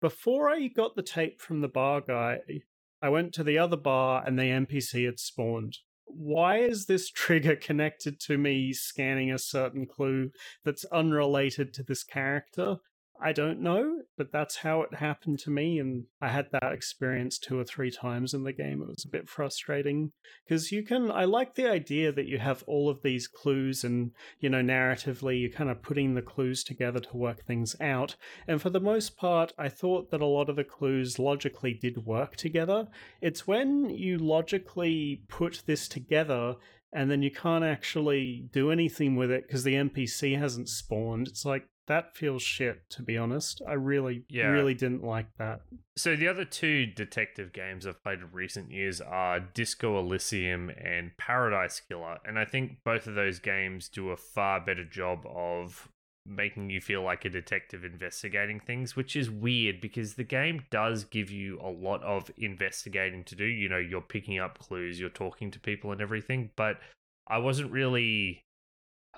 [0.00, 2.40] Before I got the tape from the bar guy,
[3.02, 5.78] I went to the other bar, and the NPC had spawned
[6.14, 10.30] why is this trigger connected to me scanning a certain clue
[10.64, 12.76] that's unrelated to this character?
[13.22, 15.78] I don't know, but that's how it happened to me.
[15.78, 18.80] And I had that experience two or three times in the game.
[18.82, 20.12] It was a bit frustrating
[20.44, 24.12] because you can, I like the idea that you have all of these clues and,
[24.38, 28.16] you know, narratively, you're kind of putting the clues together to work things out.
[28.48, 32.06] And for the most part, I thought that a lot of the clues logically did
[32.06, 32.88] work together.
[33.20, 36.56] It's when you logically put this together
[36.92, 41.28] and then you can't actually do anything with it because the NPC hasn't spawned.
[41.28, 43.60] It's like, that feels shit to be honest.
[43.68, 44.46] I really yeah.
[44.46, 45.62] really didn't like that.
[45.96, 51.10] So the other two detective games i've played in recent years are disco elysium and
[51.18, 55.88] paradise killer and i think both of those games do a far better job of
[56.24, 61.04] making you feel like a detective investigating things which is weird because the game does
[61.04, 63.44] give you a lot of investigating to do.
[63.44, 66.78] You know you're picking up clues you're talking to people and everything but
[67.26, 68.44] i wasn't really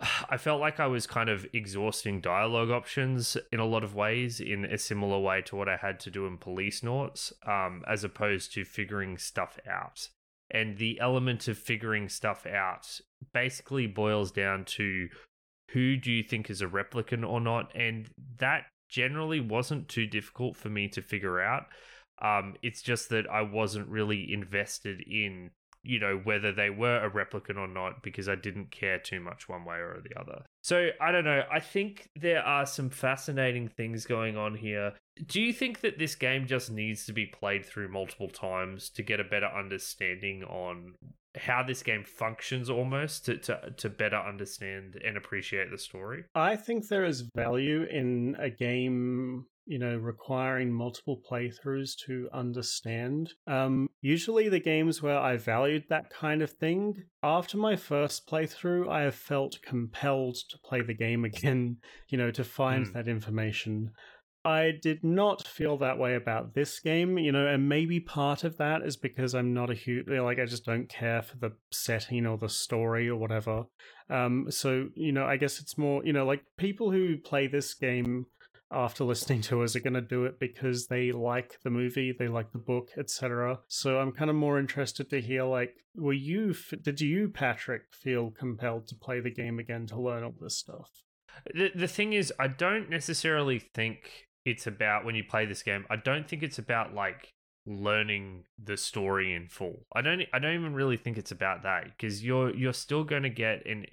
[0.31, 4.41] I felt like I was kind of exhausting dialogue options in a lot of ways,
[4.41, 8.53] in a similar way to what I had to do in Policenauts, um, as opposed
[8.55, 10.09] to figuring stuff out.
[10.51, 13.01] And the element of figuring stuff out
[13.33, 15.09] basically boils down to
[15.71, 20.57] who do you think is a replicant or not, and that generally wasn't too difficult
[20.57, 21.67] for me to figure out.
[22.21, 25.51] Um, it's just that I wasn't really invested in
[25.83, 29.49] you know, whether they were a replicant or not, because I didn't care too much
[29.49, 30.45] one way or the other.
[30.63, 31.43] So I don't know.
[31.51, 34.95] I think there are some fascinating things going on here.
[35.27, 39.03] Do you think that this game just needs to be played through multiple times to
[39.03, 40.95] get a better understanding on
[41.37, 46.25] how this game functions almost to, to, to better understand and appreciate the story?
[46.35, 53.33] I think there is value in a game you know, requiring multiple playthroughs to understand.
[53.47, 58.89] Um, usually, the games where I valued that kind of thing, after my first playthrough,
[58.89, 62.93] I have felt compelled to play the game again, you know, to find mm.
[62.95, 63.93] that information.
[64.45, 68.57] I did not feel that way about this game, you know, and maybe part of
[68.57, 72.27] that is because I'm not a huge, like, I just don't care for the setting
[72.27, 73.65] or the story or whatever.
[74.11, 77.73] Um, so, you know, I guess it's more, you know, like people who play this
[77.75, 78.27] game
[78.73, 82.29] after listening to us are going to do it because they like the movie, they
[82.29, 83.61] like the book, etc.
[83.69, 88.31] So I'm kind of more interested to hear like were you did you Patrick feel
[88.31, 90.91] compelled to play the game again to learn all this stuff?
[91.55, 95.85] The the thing is I don't necessarily think it's about when you play this game.
[95.91, 97.33] I don't think it's about like
[97.67, 99.87] learning the story in full.
[99.95, 103.23] I don't I don't even really think it's about that because you're you're still going
[103.23, 103.87] to get an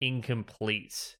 [0.00, 1.16] incomplete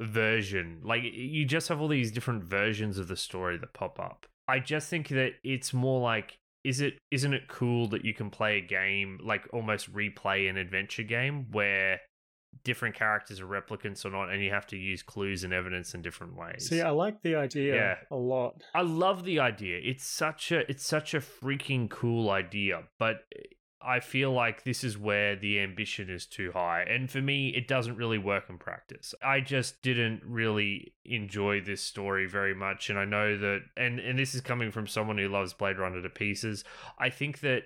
[0.00, 0.80] version.
[0.84, 4.26] Like you just have all these different versions of the story that pop up.
[4.48, 8.28] I just think that it's more like is it isn't it cool that you can
[8.30, 12.00] play a game like almost replay an adventure game where
[12.64, 16.02] different characters are replicants or not and you have to use clues and evidence in
[16.02, 16.68] different ways.
[16.68, 17.94] See, I like the idea Yeah.
[18.10, 18.62] a lot.
[18.74, 19.78] I love the idea.
[19.82, 23.42] It's such a it's such a freaking cool idea, but eh,
[23.82, 26.82] I feel like this is where the ambition is too high.
[26.82, 29.14] And for me, it doesn't really work in practice.
[29.22, 34.18] I just didn't really enjoy this story very much and I know that and and
[34.18, 36.64] this is coming from someone who loves Blade Runner to pieces.
[36.98, 37.64] I think that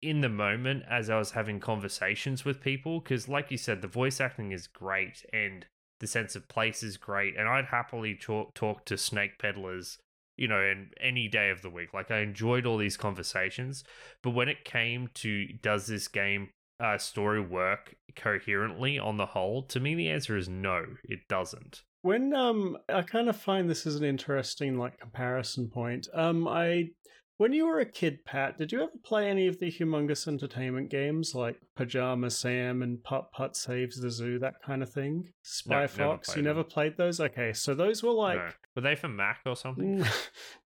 [0.00, 3.88] in the moment as I was having conversations with people cuz like you said the
[3.88, 5.66] voice acting is great and
[6.00, 9.98] the sense of place is great and I'd happily talk talk to snake peddlers
[10.36, 11.92] you know, and any day of the week.
[11.94, 13.84] Like I enjoyed all these conversations,
[14.22, 19.62] but when it came to does this game uh, story work coherently on the whole,
[19.64, 21.82] to me the answer is no, it doesn't.
[22.02, 26.08] When um I kind of find this is an interesting like comparison point.
[26.14, 26.88] Um I
[27.38, 30.90] when you were a kid, Pat, did you ever play any of the humongous entertainment
[30.90, 35.28] games like Pajama Sam and Putt Putt Saves the Zoo, that kind of thing?
[35.42, 36.50] Spy never Fox, played you them.
[36.56, 37.20] never played those?
[37.20, 38.50] Okay, so those were like no.
[38.74, 40.04] Were they for Mac or something?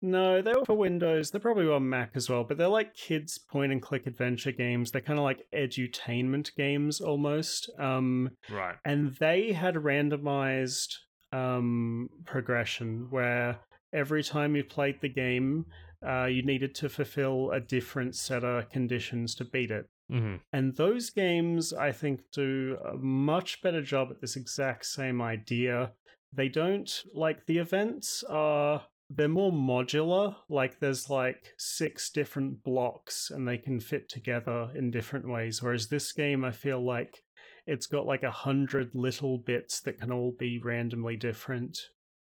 [0.02, 1.30] No, they were for Windows.
[1.30, 4.90] They're probably on Mac as well, but they're like kids point and click adventure games.
[4.90, 7.70] They're kind of like edutainment games almost.
[7.78, 8.76] Um, Right.
[8.84, 10.94] and they had randomized
[11.32, 13.58] um, progression where
[13.92, 15.66] every time you played the game,
[16.06, 19.86] uh, you needed to fulfill a different set of conditions to beat it.
[20.10, 25.20] hmm And those games, I think, do a much better job at this exact same
[25.22, 25.92] idea.
[26.32, 30.34] They don't like the events are they're more modular.
[30.48, 35.62] Like there's like six different blocks and they can fit together in different ways.
[35.62, 37.22] Whereas this game, I feel like
[37.66, 41.78] it's got like a hundred little bits that can all be randomly different.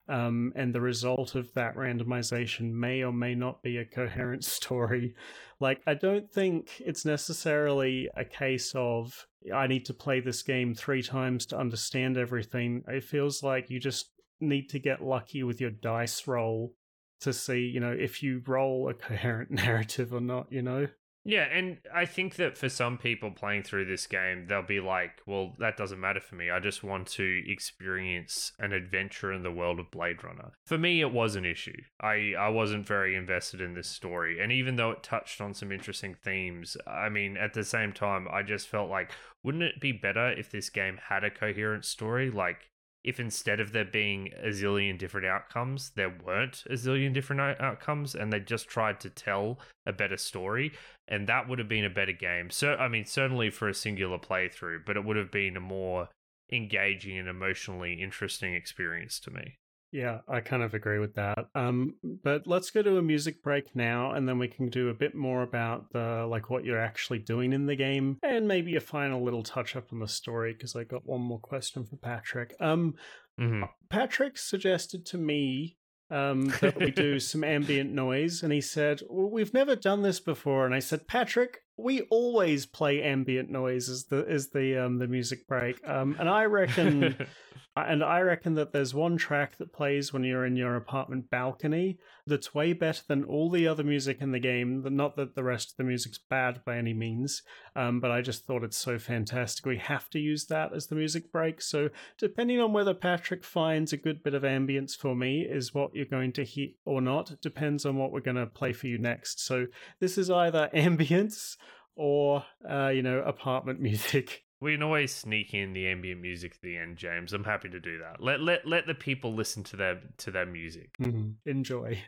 [0.07, 5.14] Um, and the result of that randomization may or may not be a coherent story.
[5.61, 10.74] Like, I don't think it's necessarily a case of I need to play this game
[10.74, 12.82] three times to understand everything.
[12.88, 16.74] It feels like you just need to get lucky with your dice roll
[17.20, 20.86] to see, you know, if you roll a coherent narrative or not, you know?
[21.27, 25.22] Yeah, and I think that for some people playing through this game, they'll be like,
[25.27, 26.51] well, that doesn't matter for me.
[26.51, 30.53] I just want to experience an adventure in the world of Blade Runner.
[30.66, 31.81] For me, it was an issue.
[31.99, 34.39] I, I wasn't very invested in this story.
[34.39, 38.29] And even though it touched on some interesting themes, I mean, at the same time,
[38.31, 39.11] I just felt like,
[39.43, 42.31] wouldn't it be better if this game had a coherent story?
[42.31, 42.68] Like,
[43.05, 48.14] if instead of there being a zillion different outcomes, there weren't a zillion different outcomes
[48.14, 50.72] and they just tried to tell a better story
[51.07, 52.50] and that would have been a better game.
[52.50, 56.09] So I mean, certainly for a singular playthrough, but it would have been a more
[56.50, 59.59] engaging and emotionally interesting experience to me.
[59.95, 61.47] Yeah, I kind of agree with that.
[61.55, 64.95] Um, but let's go to a music break now, and then we can do a
[64.95, 68.80] bit more about the like what you're actually doing in the game, and maybe a
[68.80, 72.57] final little touch up on the story because I got one more question for Patrick.
[72.59, 72.97] Um,
[73.38, 75.76] hmm Patrick suggested to me
[76.11, 80.18] um, that we do some ambient noise, and he said, well, "We've never done this
[80.18, 84.99] before." And I said, "Patrick, we always play ambient noise as the as the um,
[84.99, 87.16] the music break." Um, and I reckon,
[87.77, 91.99] and I reckon that there's one track that plays when you're in your apartment balcony
[92.27, 94.87] that's way better than all the other music in the game.
[94.89, 97.43] Not that the rest of the music's bad by any means,
[97.77, 99.66] um, but I just thought it's so fantastic.
[99.66, 101.61] We have to use that as the music break.
[101.61, 105.95] So depending on whether Patrick finds a good bit of ambience for me is what
[105.95, 107.41] you're going to hear or not.
[107.43, 109.45] Depends on what we're going to play for you next.
[109.45, 109.66] So
[110.01, 111.57] this is either ambience
[111.97, 114.45] or uh, you know apartment music.
[114.61, 117.32] We can always sneak in the ambient music at the end, James.
[117.32, 118.22] I'm happy to do that.
[118.22, 120.97] Let let let the people listen to their to their music.
[121.01, 121.49] Mm-hmm.
[121.49, 122.03] Enjoy.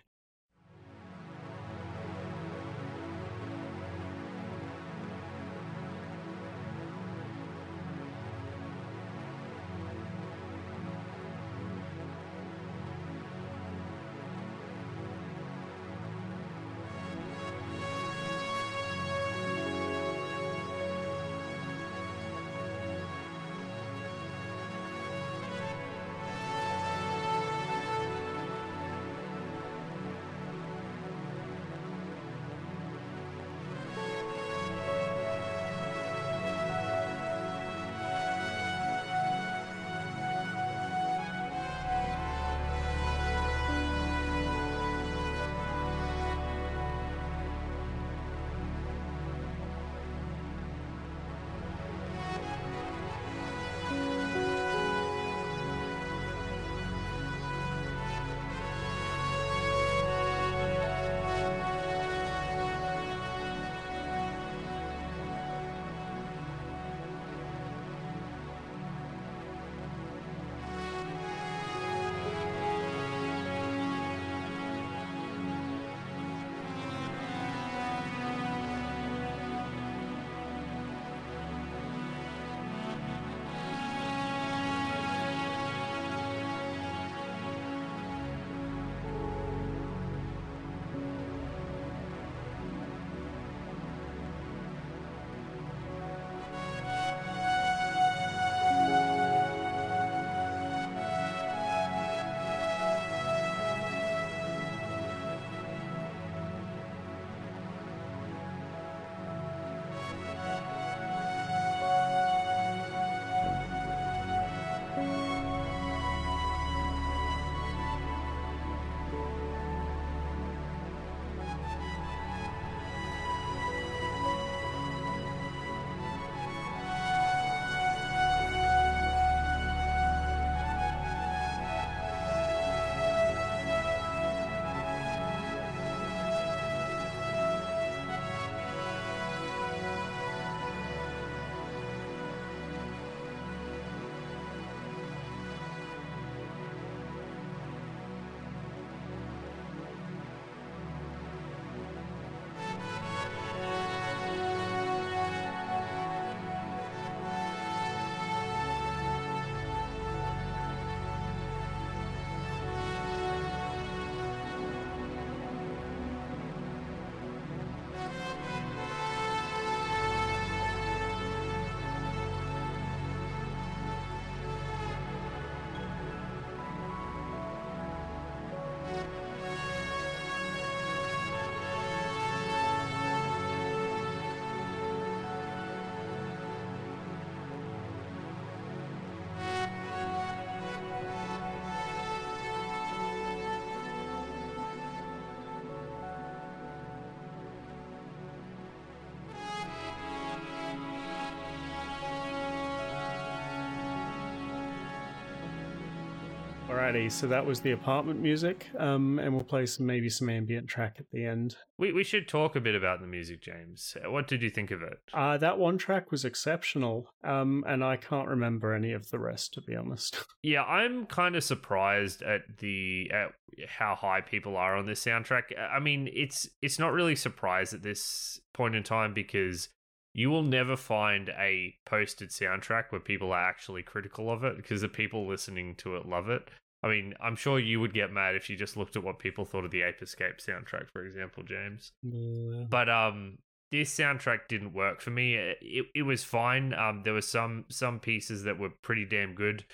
[206.87, 210.69] Alrighty, so that was the apartment music, um, and we'll play some maybe some ambient
[210.69, 211.57] track at the end.
[211.79, 213.97] We we should talk a bit about the music, James.
[214.07, 214.97] What did you think of it?
[215.13, 219.55] Uh, that one track was exceptional, um, and I can't remember any of the rest,
[219.55, 220.25] to be honest.
[220.45, 223.33] Yeah, I'm kind of surprised at the at
[223.67, 225.59] how high people are on this soundtrack.
[225.59, 229.71] I mean, it's it's not really surprised at this point in time because
[230.13, 234.83] you will never find a posted soundtrack where people are actually critical of it because
[234.83, 236.49] the people listening to it love it.
[236.87, 239.45] I mean, I'm sure you would get mad if you just looked at what people
[239.45, 241.93] thought of the Ape Escape soundtrack, for example, James.
[242.03, 242.65] Yeah.
[242.69, 243.39] But um,
[243.71, 245.35] this soundtrack didn't work for me.
[245.35, 246.73] It it was fine.
[246.75, 249.65] Um, there were some some pieces that were pretty damn good,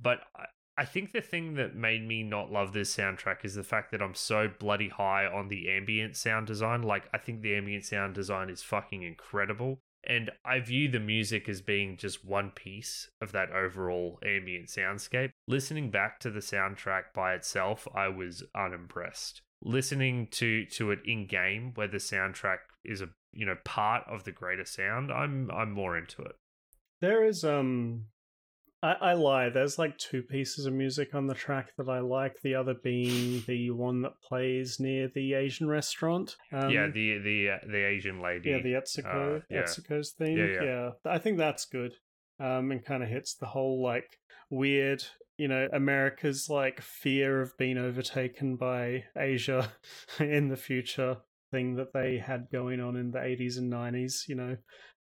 [0.00, 0.44] but I,
[0.78, 4.00] I think the thing that made me not love this soundtrack is the fact that
[4.00, 6.82] I'm so bloody high on the ambient sound design.
[6.82, 9.80] Like, I think the ambient sound design is fucking incredible.
[10.08, 15.30] And I view the music as being just one piece of that overall ambient soundscape.
[15.46, 19.42] Listening back to the soundtrack by itself, I was unimpressed.
[19.62, 24.24] Listening to to it in game, where the soundtrack is a you know part of
[24.24, 26.36] the greater sound, I'm I'm more into it.
[27.00, 28.06] There is um
[28.82, 29.48] I, I lie.
[29.48, 32.40] There's like two pieces of music on the track that I like.
[32.42, 36.36] The other being the one that plays near the Asian restaurant.
[36.52, 38.50] Um, yeah, the the uh, the Asian lady.
[38.50, 39.62] yeah, the Etsuko uh, yeah.
[39.62, 40.38] Etsuko's theme.
[40.38, 40.90] Yeah, yeah.
[41.04, 41.92] I think that's good.
[42.40, 44.18] Um, and kind of hits the whole like
[44.48, 45.02] weird,
[45.38, 49.72] you know, America's like fear of being overtaken by Asia
[50.20, 51.16] in the future
[51.50, 54.28] thing that they had going on in the 80s and 90s.
[54.28, 54.56] You know,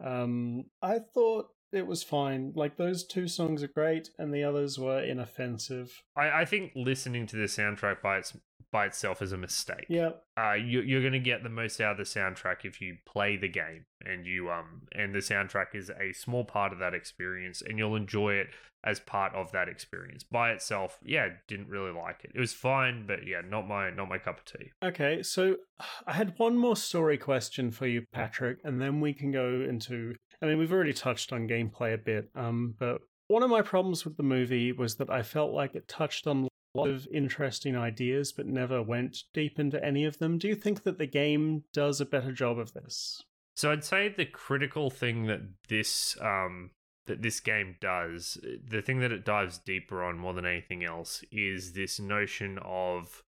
[0.05, 2.53] um, I thought it was fine.
[2.55, 6.03] Like those two songs are great, and the others were inoffensive.
[6.17, 8.37] I, I think listening to the soundtrack by its
[8.73, 9.87] by itself is a mistake.
[9.89, 12.97] Yeah, uh, you, you're going to get the most out of the soundtrack if you
[13.07, 16.93] play the game and you um and the soundtrack is a small part of that
[16.93, 18.49] experience and you'll enjoy it
[18.85, 23.07] as part of that experience by itself yeah didn't really like it it was fine
[23.07, 25.57] but yeah not my not my cup of tea Okay, so
[26.07, 30.15] I had one more story question for you, Patrick, and then we can go into.
[30.43, 34.05] I mean, we've already touched on gameplay a bit, um, but one of my problems
[34.05, 37.77] with the movie was that I felt like it touched on a lot of interesting
[37.77, 40.39] ideas, but never went deep into any of them.
[40.39, 43.23] Do you think that the game does a better job of this?
[43.57, 46.71] so i'd say the critical thing that this um
[47.07, 51.25] that this game does the thing that it dives deeper on more than anything else
[51.33, 53.23] is this notion of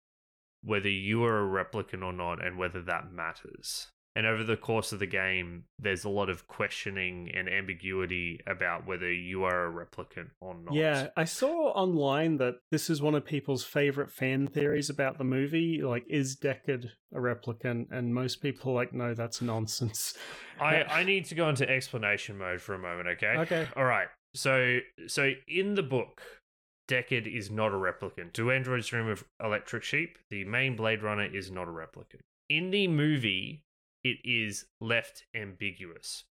[0.62, 4.92] whether you are a replicant or not and whether that matters and over the course
[4.92, 9.72] of the game there's a lot of questioning and ambiguity about whether you are a
[9.86, 14.48] replicant or not Yeah, I saw online that this is one of people's favorite fan
[14.48, 15.82] theories about the movie.
[15.82, 17.86] Like, is Deckard a replicant?
[17.90, 20.14] And most people are like, no, that's nonsense.
[20.60, 23.34] I, I need to go into explanation mode for a moment, okay?
[23.38, 23.68] Okay.
[23.76, 24.08] All right.
[24.34, 26.22] So so in the book,
[26.88, 28.32] Deckard is not a replicant.
[28.32, 30.18] Do androids dream of electric sheep?
[30.30, 32.20] The main Blade Runner is not a replicant.
[32.48, 33.62] In the movie,
[34.04, 36.24] it is left ambiguous.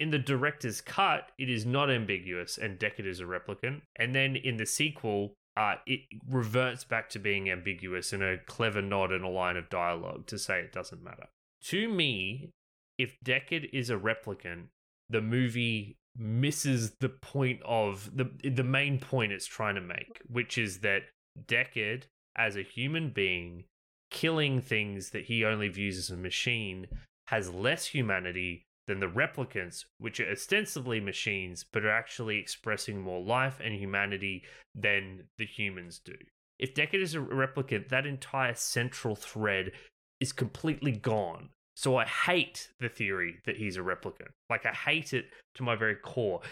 [0.00, 3.82] In the director's cut, it is not ambiguous and Deckard is a replicant.
[3.96, 8.82] And then in the sequel, uh, it reverts back to being ambiguous in a clever
[8.82, 11.26] nod and a line of dialogue to say it doesn't matter.
[11.64, 12.50] To me,
[12.98, 14.68] if Deckard is a replicant,
[15.08, 20.58] the movie misses the point of the the main point it's trying to make, which
[20.58, 21.02] is that
[21.46, 22.04] Deckard,
[22.36, 23.64] as a human being,
[24.10, 26.86] killing things that he only views as a machine,
[27.32, 33.22] has less humanity than the replicants, which are ostensibly machines, but are actually expressing more
[33.22, 36.12] life and humanity than the humans do.
[36.58, 39.72] If Deckard is a replicant, that entire central thread
[40.20, 41.48] is completely gone.
[41.74, 44.32] So I hate the theory that he's a replicant.
[44.50, 45.24] Like I hate it
[45.54, 46.42] to my very core.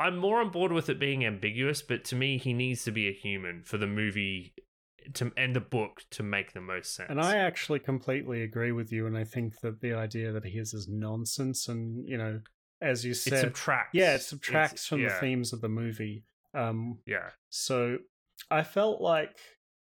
[0.00, 3.08] I'm more on board with it being ambiguous, but to me, he needs to be
[3.08, 4.52] a human for the movie
[5.14, 7.10] to and the book to make the most sense.
[7.10, 9.06] And I actually completely agree with you.
[9.06, 11.68] And I think that the idea that he is is nonsense.
[11.68, 12.40] And, you know,
[12.80, 13.90] as you it said, subtracts.
[13.94, 16.24] yeah, it subtracts It's- from the themes of the movie.
[16.54, 17.98] Um, Yeah, So
[18.50, 19.36] I felt like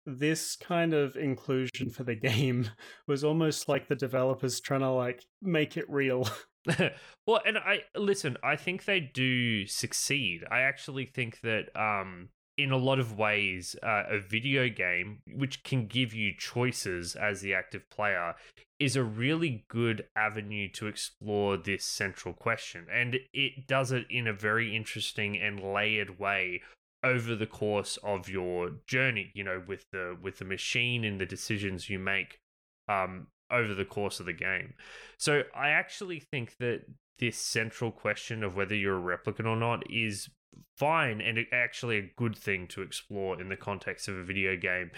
[0.06, 2.70] this kind of inclusion for the game
[3.06, 6.28] was almost like the developers trying to like make it real.
[7.26, 8.36] well, and I listen.
[8.44, 10.44] I think they do succeed.
[10.48, 15.62] I actually think that, um, in a lot of ways, uh, a video game which
[15.62, 18.34] can give you choices as the active player
[18.78, 24.26] is a really good avenue to explore this central question, and it does it in
[24.26, 26.60] a very interesting and layered way
[27.04, 29.30] over the course of your journey.
[29.34, 32.40] You know, with the with the machine and the decisions you make.
[32.88, 34.72] Um, over the course of the game.
[35.18, 36.86] So I actually think that
[37.18, 40.30] this central question of whether you're a replicant or not is
[40.76, 44.90] fine and actually a good thing to explore in the context of a video game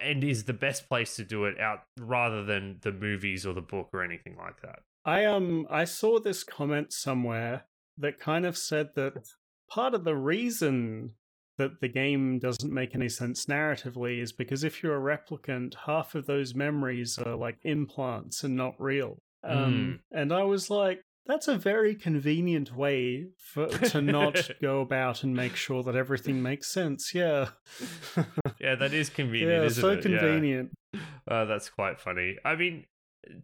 [0.00, 3.60] and is the best place to do it out rather than the movies or the
[3.60, 7.64] book or anything like that i um i saw this comment somewhere
[7.98, 9.12] that kind of said that
[9.68, 11.12] part of the reason
[11.58, 16.14] that the game doesn't make any sense narratively is because if you're a replicant half
[16.14, 20.18] of those memories are like implants and not real um, mm.
[20.18, 25.34] and i was like that's a very convenient way for to not go about and
[25.34, 27.14] make sure that everything makes sense.
[27.14, 27.50] Yeah.
[28.60, 29.64] yeah, that is convenient.
[29.64, 30.02] Yeah, so it?
[30.02, 30.70] convenient.
[30.92, 31.00] Yeah.
[31.28, 32.36] Uh, that's quite funny.
[32.44, 32.84] I mean,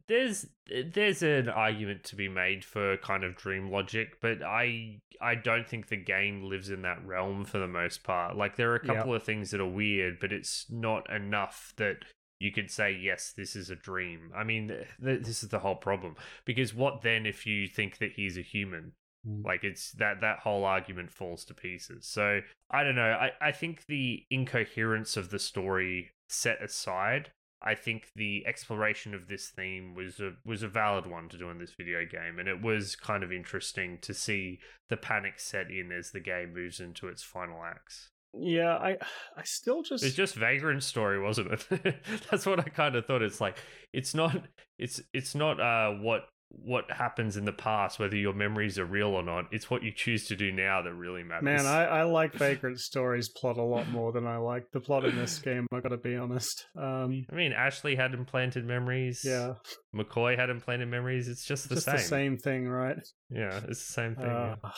[0.08, 0.46] there's
[0.92, 5.68] there's an argument to be made for kind of dream logic, but I I don't
[5.68, 8.36] think the game lives in that realm for the most part.
[8.36, 9.20] Like there are a couple yep.
[9.20, 11.98] of things that are weird, but it's not enough that
[12.38, 14.30] you could say yes this is a dream.
[14.36, 16.16] I mean th- th- this is the whole problem.
[16.44, 18.92] Because what then if you think that he's a human?
[19.26, 19.44] Mm.
[19.44, 22.06] like it's that that whole argument falls to pieces.
[22.06, 23.12] So i don't know.
[23.12, 27.30] I i think the incoherence of the story set aside
[27.62, 31.50] I think the exploration of this theme was a was a valid one to do
[31.50, 35.70] in this video game, and it was kind of interesting to see the panic set
[35.70, 38.10] in as the game moves into its final acts.
[38.34, 38.98] Yeah, I
[39.36, 41.96] I still just It's just Vagrant story, wasn't it?
[42.30, 43.22] That's what I kind of thought.
[43.22, 43.58] It's like
[43.92, 44.36] it's not
[44.78, 49.08] it's it's not uh what what happens in the past, whether your memories are real
[49.08, 49.46] or not.
[49.50, 51.44] It's what you choose to do now that really matters.
[51.44, 55.04] Man, I, I like Vagrant Story's plot a lot more than I like the plot
[55.04, 56.66] in this game, I gotta be honest.
[56.76, 59.22] Um, I mean, Ashley had implanted memories.
[59.24, 59.54] Yeah.
[59.94, 61.28] McCoy had implanted memories.
[61.28, 61.96] It's just the just same.
[61.96, 62.98] the same thing, right?
[63.30, 64.26] Yeah, it's the same thing.
[64.26, 64.70] Uh, yeah.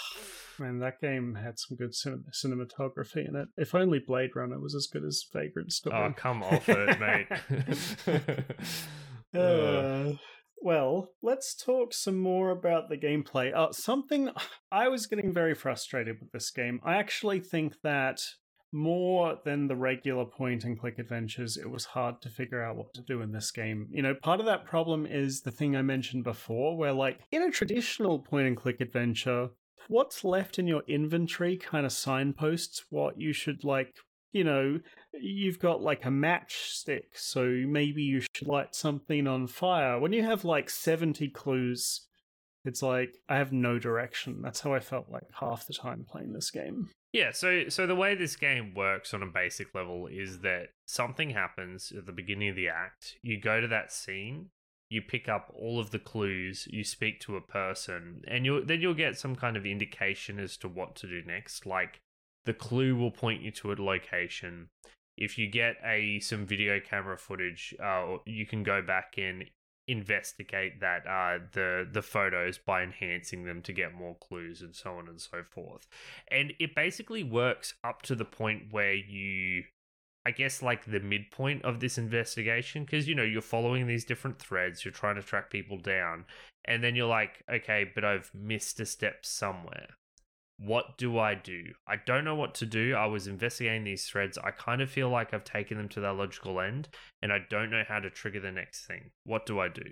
[0.58, 3.48] Man, that game had some good cin- cinematography in it.
[3.56, 5.96] If only Blade Runner was as good as Vagrant Story.
[5.96, 7.28] Oh, come off it, mate.
[9.38, 10.12] uh,
[10.62, 13.54] well, let's talk some more about the gameplay.
[13.54, 14.30] Uh, something
[14.70, 16.80] I was getting very frustrated with this game.
[16.84, 18.20] I actually think that
[18.70, 22.92] more than the regular point and click adventures, it was hard to figure out what
[22.94, 23.88] to do in this game.
[23.90, 27.42] You know, part of that problem is the thing I mentioned before, where, like, in
[27.42, 29.48] a traditional point and click adventure,
[29.88, 33.94] what's left in your inventory kind of signposts what you should, like,
[34.32, 34.80] you know,
[35.12, 39.98] you've got like a matchstick, so maybe you should light something on fire.
[39.98, 42.06] When you have like 70 clues,
[42.64, 44.42] it's like I have no direction.
[44.42, 46.90] That's how I felt like half the time playing this game.
[47.12, 51.30] Yeah, so so the way this game works on a basic level is that something
[51.30, 53.16] happens at the beginning of the act.
[53.22, 54.50] You go to that scene,
[54.90, 58.82] you pick up all of the clues, you speak to a person, and you then
[58.82, 61.64] you'll get some kind of indication as to what to do next.
[61.64, 62.00] Like
[62.48, 64.70] the clue will point you to a location.
[65.18, 69.44] If you get a some video camera footage, uh, you can go back and
[69.86, 74.92] investigate that uh, the the photos by enhancing them to get more clues and so
[74.92, 75.86] on and so forth.
[76.30, 79.64] And it basically works up to the point where you
[80.24, 84.38] I guess like the midpoint of this investigation because you know you're following these different
[84.38, 86.24] threads, you're trying to track people down,
[86.64, 89.98] and then you're like, okay, but I've missed a step somewhere
[90.58, 91.66] what do I do?
[91.86, 92.94] I don't know what to do.
[92.94, 94.36] I was investigating these threads.
[94.38, 96.88] I kind of feel like I've taken them to their logical end,
[97.22, 99.10] and I don't know how to trigger the next thing.
[99.24, 99.84] What do I do?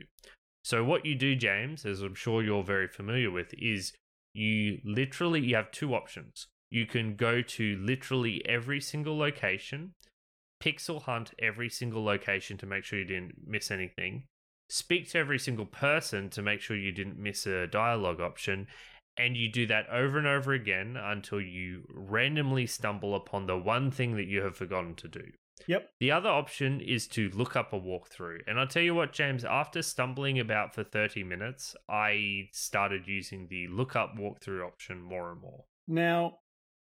[0.64, 3.92] So, what you do, James, as I'm sure you're very familiar with, is
[4.34, 6.48] you literally you have two options.
[6.68, 9.92] You can go to literally every single location,
[10.60, 14.24] pixel hunt every single location to make sure you didn't miss anything,
[14.68, 18.66] speak to every single person to make sure you didn't miss a dialogue option,
[19.18, 23.90] and you do that over and over again until you randomly stumble upon the one
[23.90, 25.24] thing that you have forgotten to do.
[25.66, 25.90] Yep.
[26.00, 28.40] The other option is to look up a walkthrough.
[28.46, 33.48] And I'll tell you what, James, after stumbling about for 30 minutes, I started using
[33.48, 35.64] the look up walkthrough option more and more.
[35.88, 36.38] Now,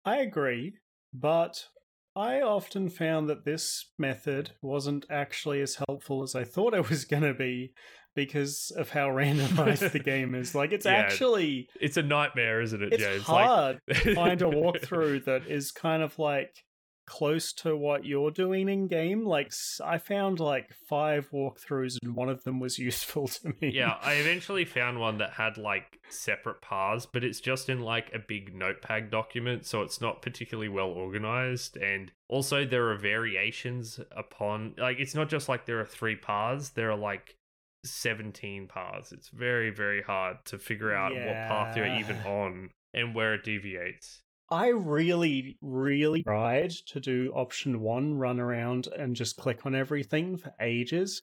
[0.05, 0.75] I agree,
[1.13, 1.67] but
[2.15, 7.05] I often found that this method wasn't actually as helpful as I thought it was
[7.05, 7.73] going to be
[8.15, 10.55] because of how randomized the game is.
[10.55, 13.23] Like it's yeah, actually it's a nightmare, isn't it, it's James?
[13.23, 14.03] hard like...
[14.03, 16.63] to find a walkthrough that is kind of like
[17.05, 19.25] close to what you're doing in game.
[19.25, 19.51] Like
[19.83, 23.71] I found like five walkthroughs and one of them was useful to me.
[23.73, 28.11] Yeah, I eventually found one that had like separate paths, but it's just in like
[28.13, 33.99] a big notepad document, so it's not particularly well organized and also there are variations
[34.15, 37.35] upon like it's not just like there are three paths, there are like
[37.83, 39.11] 17 paths.
[39.11, 41.25] It's very, very hard to figure out yeah.
[41.25, 44.21] what path you're even on and where it deviates.
[44.49, 50.37] I really, really tried to do option one, run around and just click on everything
[50.37, 51.21] for ages.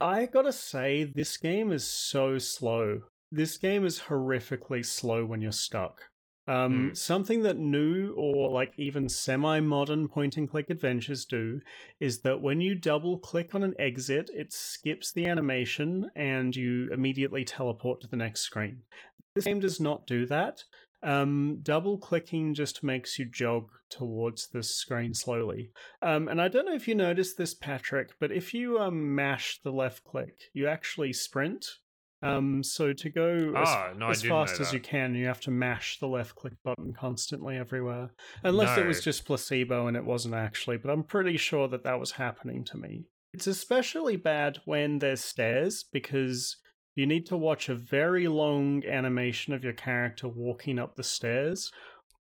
[0.00, 3.02] I gotta say, this game is so slow.
[3.30, 6.02] This game is horrifically slow when you're stuck.
[6.48, 6.96] Um, Mm.
[6.96, 11.60] Something that new or like even semi modern point and click adventures do
[12.00, 16.88] is that when you double click on an exit, it skips the animation and you
[16.90, 18.82] immediately teleport to the next screen.
[19.34, 20.64] This game does not do that.
[21.02, 25.70] Um, double clicking just makes you jog towards the screen slowly.
[26.02, 29.60] Um, and I don't know if you noticed this, Patrick, but if you um, mash
[29.62, 31.66] the left click, you actually sprint.
[32.20, 35.50] Um, so to go as, Ah, no, as fast as you can, you have to
[35.50, 38.10] mash the left click button constantly everywhere.
[38.42, 42.00] Unless it was just placebo and it wasn't actually, but I'm pretty sure that that
[42.00, 43.04] was happening to me.
[43.32, 46.56] It's especially bad when there's stairs because
[46.96, 51.70] you need to watch a very long animation of your character walking up the stairs,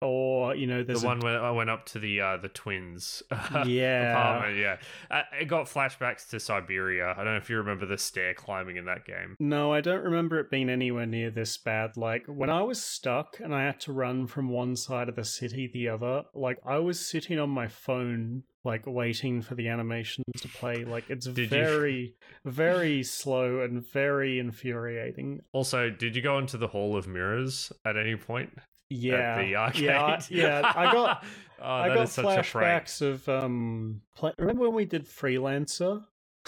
[0.03, 2.49] or you know, there's the a- one where I went up to the uh, the
[2.49, 3.23] twins
[3.67, 4.13] Yeah.
[4.13, 4.59] apartment.
[4.59, 4.77] Yeah,
[5.11, 7.13] uh, it got flashbacks to Syberia.
[7.13, 9.37] I don't know if you remember the stair climbing in that game.
[9.41, 11.97] No, I don't remember it being anywhere near this bad.
[11.97, 15.25] Like when I was stuck and I had to run from one side of the
[15.25, 20.25] city the other, like I was sitting on my phone like waiting for the animations
[20.41, 20.85] to play.
[20.85, 25.41] Like it's Did you- very very slow and very infuriating.
[25.53, 28.51] Also, did you go into the Hall of Mirrors at any point?
[28.91, 29.43] Yeah.
[29.43, 29.83] the arcade.
[29.83, 31.25] Yeah, I- yeah, I got
[31.61, 32.85] oh, I got such a prank.
[32.87, 36.05] flashbacks of um pla- remember when we did Freelancer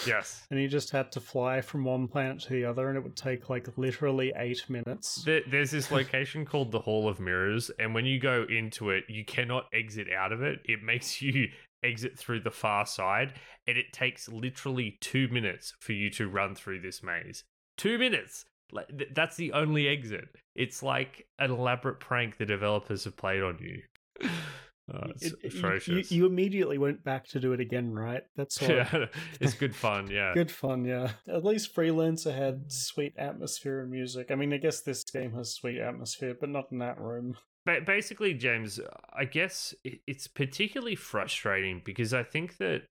[0.07, 0.47] Yes.
[0.53, 3.17] and you just had to fly from one planet to the other and it would
[3.17, 5.25] take like literally 8 minutes.
[5.25, 9.03] There, there's this location called the Hall of Mirrors, and when you go into it,
[9.09, 10.61] you cannot exit out of it.
[10.67, 11.49] It makes you
[11.83, 13.35] exit through the far side,
[13.67, 17.43] and it takes literally two minutes for you to run through this maze.
[17.77, 18.45] Two minutes!
[18.73, 20.29] Like th- that's the only exit.
[20.55, 24.29] It's like an elaborate prank the developers have played on you.
[24.91, 26.11] Oh, it's It- atrocious.
[26.11, 28.23] You, you immediately went back to do it again, right?
[28.37, 28.69] That's all.
[28.71, 29.05] yeah,
[29.39, 30.07] it's good fun.
[30.11, 30.33] Yeah.
[30.33, 31.11] Good fun, yeah.
[31.29, 34.31] At least Freelancer had sweet atmosphere and music.
[34.31, 37.37] I mean, I guess this game has sweet atmosphere, but not in that room.
[37.67, 38.81] Ba- basically, James,
[39.13, 42.85] I guess it's particularly frustrating because I think that,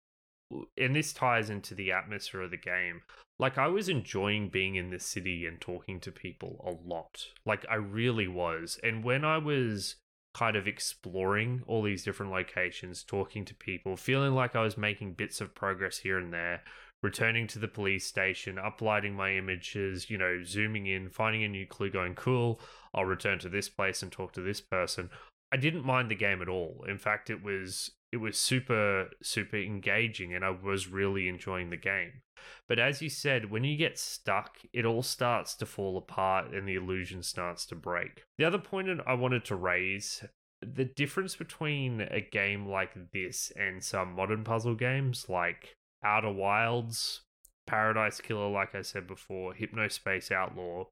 [0.78, 3.02] and this ties into the atmosphere of the game.
[3.40, 7.28] Like, I was enjoying being in the city and talking to people a lot.
[7.46, 8.80] Like, I really was.
[8.84, 9.96] And when I was
[10.34, 15.14] kind of exploring all these different locations, talking to people, feeling like I was making
[15.14, 16.62] bits of progress here and there,
[17.04, 21.66] returning to the police station, uploading my images, you know, zooming in, finding a new
[21.66, 22.60] clue, going, cool,
[22.94, 25.10] I'll return to this place and talk to this person.
[25.52, 26.84] I didn't mind the game at all.
[26.88, 31.78] In fact, it was it was super super engaging and I was really enjoying the
[31.78, 32.22] game.
[32.68, 36.68] But as you said, when you get stuck, it all starts to fall apart and
[36.68, 38.24] the illusion starts to break.
[38.38, 40.24] The other point I wanted to raise
[40.62, 47.22] the difference between a game like this and some modern puzzle games like Outer Wilds,
[47.68, 50.86] Paradise Killer, like I said before, Hypnospace Outlaw,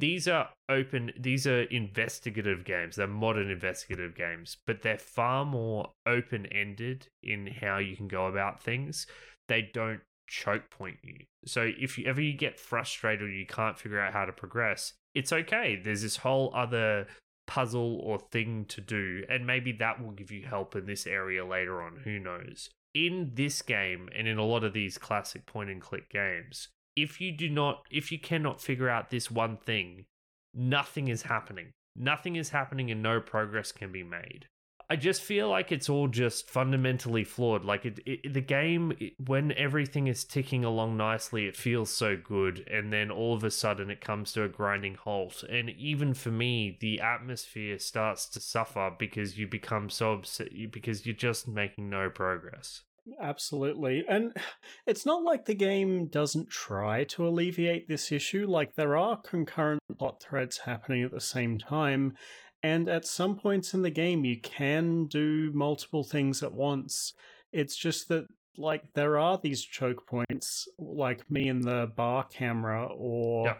[0.00, 2.96] these are open these are investigative games.
[2.96, 8.62] They're modern investigative games but they're far more open-ended in how you can go about
[8.62, 9.06] things.
[9.48, 11.24] They don't choke point you.
[11.44, 14.94] So if you ever you get frustrated or you can't figure out how to progress
[15.14, 15.80] it's okay.
[15.82, 17.06] There's this whole other
[17.46, 21.44] puzzle or thing to do and maybe that will give you help in this area
[21.44, 22.00] later on.
[22.04, 22.70] Who knows?
[22.94, 26.68] In this game and in a lot of these classic point and click games
[27.02, 30.04] if you do not if you cannot figure out this one thing
[30.54, 31.72] nothing is happening.
[31.96, 34.46] Nothing is happening and no progress can be made.
[34.88, 37.64] I just feel like it's all just fundamentally flawed.
[37.64, 42.16] Like it, it the game it, when everything is ticking along nicely it feels so
[42.16, 45.44] good and then all of a sudden it comes to a grinding halt.
[45.48, 50.22] And even for me the atmosphere starts to suffer because you become so
[50.70, 52.82] because you're just making no progress
[53.20, 54.04] Absolutely.
[54.08, 54.36] And
[54.86, 58.46] it's not like the game doesn't try to alleviate this issue.
[58.46, 62.14] Like, there are concurrent plot threads happening at the same time.
[62.62, 67.14] And at some points in the game, you can do multiple things at once.
[67.52, 68.26] It's just that,
[68.58, 73.46] like, there are these choke points, like me in the bar camera or.
[73.46, 73.54] Yeah.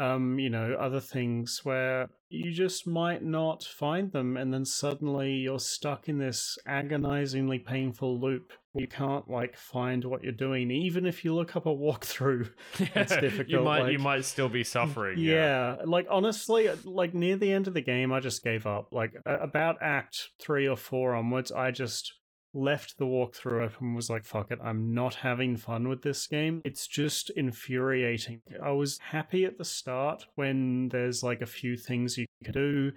[0.00, 5.32] Um, you know, other things where you just might not find them, and then suddenly
[5.32, 11.06] you're stuck in this agonizingly painful loop you can't like find what you're doing even
[11.06, 12.50] if you look up a walkthrough
[12.94, 13.48] It's difficult.
[13.48, 15.76] you might you might still be suffering yeah.
[15.76, 19.14] yeah like honestly like near the end of the game i just gave up like
[19.26, 22.14] about act three or four onwards i just
[22.54, 26.26] left the walkthrough open and was like fuck it i'm not having fun with this
[26.26, 31.76] game it's just infuriating i was happy at the start when there's like a few
[31.76, 32.90] things you can do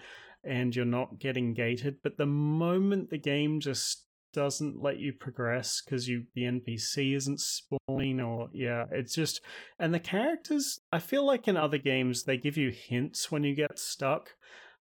[0.43, 5.81] and you're not getting gated but the moment the game just doesn't let you progress
[5.83, 9.41] because you the npc isn't spawning or yeah it's just
[9.79, 13.55] and the characters i feel like in other games they give you hints when you
[13.55, 14.31] get stuck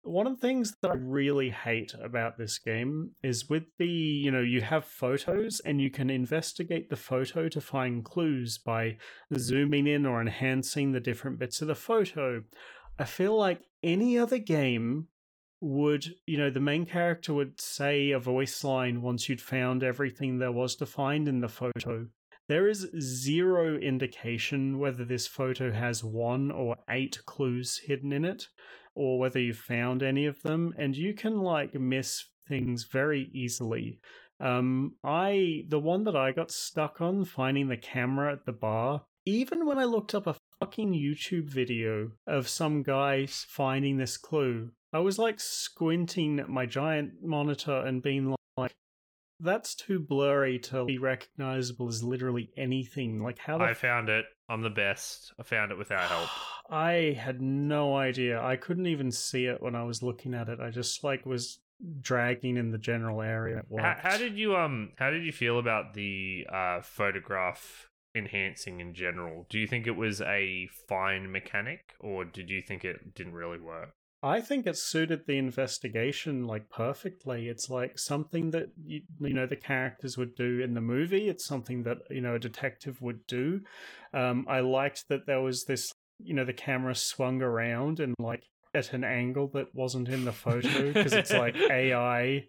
[0.02, 4.30] One of the things that I really hate about this game is with the, you
[4.30, 8.96] know, you have photos and you can investigate the photo to find clues by
[9.36, 12.42] zooming in or enhancing the different bits of the photo.
[12.98, 15.08] I feel like any other game
[15.60, 20.38] would, you know, the main character would say a voice line once you'd found everything
[20.38, 22.06] there was to find in the photo.
[22.48, 28.48] There is zero indication whether this photo has one or eight clues hidden in it
[28.94, 34.00] or whether you found any of them, and you can like miss things very easily.
[34.40, 39.02] Um, I the one that I got stuck on finding the camera at the bar.
[39.26, 44.70] Even when I looked up a fucking YouTube video of some guy finding this clue,
[44.92, 48.74] I was like squinting at my giant monitor and being like,
[49.38, 54.24] "That's too blurry to be recognizable as literally anything." Like how the I found it.
[54.48, 55.32] I'm the best.
[55.38, 56.28] I found it without help.
[56.70, 58.42] I had no idea.
[58.42, 60.60] I couldn't even see it when I was looking at it.
[60.60, 61.60] I just like was
[62.00, 63.62] dragging in the general area.
[63.78, 68.92] How, how, did you um how did you feel about the uh photograph enhancing in
[68.94, 69.46] general?
[69.48, 73.60] Do you think it was a fine mechanic or did you think it didn't really
[73.60, 73.94] work?
[74.22, 77.48] I think it suited the investigation like perfectly.
[77.48, 81.28] It's like something that you, you know the characters would do in the movie.
[81.28, 83.62] It's something that you know a detective would do.
[84.12, 88.44] Um, I liked that there was this you know the camera swung around and like
[88.74, 92.44] at an angle that wasn't in the photo because it's like AI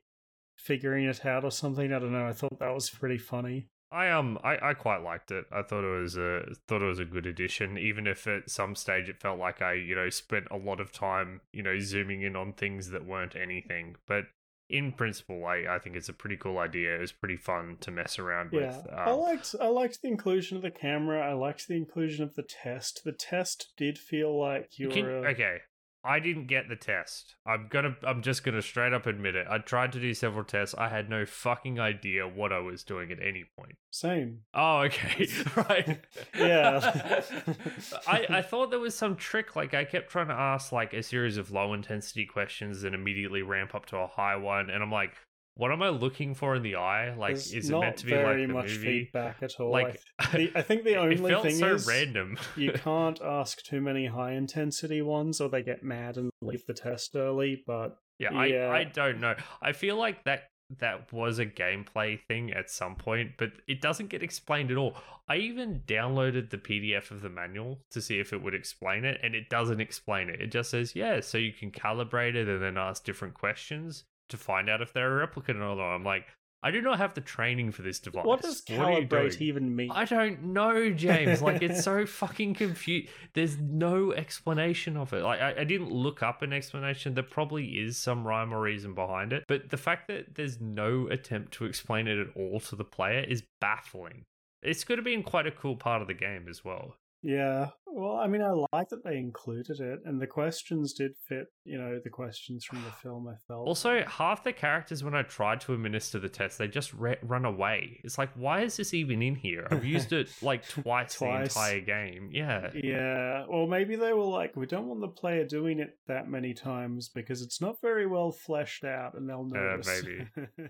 [0.58, 1.94] figuring it out or something.
[1.94, 2.28] I don't know.
[2.28, 3.70] I thought that was pretty funny.
[3.92, 5.46] I um I, I quite liked it.
[5.52, 8.76] I thought it was a thought it was a good addition, even if at some
[8.76, 12.22] stage it felt like I you know spent a lot of time you know zooming
[12.22, 13.98] in on things that weren't anything.
[14.08, 14.26] But
[14.70, 16.96] in principle, I, I think it's a pretty cool idea.
[16.96, 18.88] It was pretty fun to mess around yeah, with.
[18.92, 21.20] Um, I liked I liked the inclusion of the camera.
[21.20, 23.04] I liked the inclusion of the test.
[23.04, 25.60] The test did feel like you can, were okay.
[26.04, 27.36] I didn't get the test.
[27.46, 29.46] I'm gonna I'm just gonna straight up admit it.
[29.50, 30.74] I tried to do several tests.
[30.76, 33.76] I had no fucking idea what I was doing at any point.
[33.92, 34.40] Same.
[34.54, 35.28] Oh, okay.
[35.56, 36.00] right.
[36.38, 37.22] yeah.
[38.08, 39.56] I, I thought there was some trick.
[39.56, 43.44] Like I kept trying to ask like a series of low intensity questions and immediately
[43.44, 44.70] ramp up to a high one.
[44.72, 45.14] And I'm like,
[45.56, 47.14] what am I looking for in the eye?
[47.16, 49.04] Like, There's is it meant to be very like the much movie?
[49.04, 49.72] feedback at all.
[49.72, 52.38] Like, I, th- the, I think the only it felt thing so is random.
[52.56, 56.74] you can't ask too many high intensity ones, or they get mad and leave the
[56.74, 57.64] test early.
[57.68, 58.68] But Yeah, Yeah.
[58.68, 59.36] I, I don't know.
[59.62, 60.44] I feel like that
[60.80, 64.96] that was a gameplay thing at some point, but it doesn't get explained at all.
[65.28, 69.20] I even downloaded the PDF of the manual to see if it would explain it,
[69.22, 70.40] and it doesn't explain it.
[70.42, 74.38] It just says, yeah, so you can calibrate it and then ask different questions to
[74.38, 75.80] find out if they're a replicant or not.
[75.80, 76.26] I'm like,
[76.64, 78.24] I do not have the training for this device.
[78.24, 79.36] what does calibrate doing?
[79.40, 79.90] even mean?
[79.92, 81.42] I don't know, James.
[81.42, 83.10] Like it's so fucking confused.
[83.34, 85.24] There's no explanation of it.
[85.24, 87.16] Like I, I didn't look up an explanation.
[87.16, 91.08] There probably is some rhyme or reason behind it, but the fact that there's no
[91.08, 94.24] attempt to explain it at all to the player is baffling.
[94.62, 96.96] It's going to be in quite a cool part of the game as well.
[97.24, 97.68] Yeah.
[97.86, 101.78] Well, I mean, I like that they included it, and the questions did fit, you
[101.78, 103.68] know, the questions from the film, I felt.
[103.68, 107.44] Also, half the characters, when I tried to administer the test, they just re- run
[107.46, 108.00] away.
[108.06, 109.68] It's like, why is this even in here?
[109.70, 111.54] I've used it like twice, Twice.
[111.54, 112.30] the entire game.
[112.32, 112.70] Yeah.
[112.74, 116.54] Yeah, well, maybe they were like, we don't want the player doing it that many
[116.54, 120.04] times because it's not very well fleshed out, and they'll Uh, notice.
[120.04, 120.68] maybe.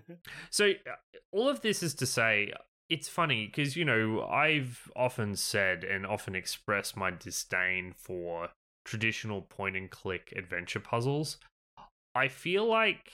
[0.50, 0.72] So, uh,
[1.30, 2.52] all of this is to say,
[2.92, 8.50] it's funny because, you know, I've often said and often expressed my disdain for
[8.84, 11.38] traditional point and click adventure puzzles.
[12.14, 13.10] I feel like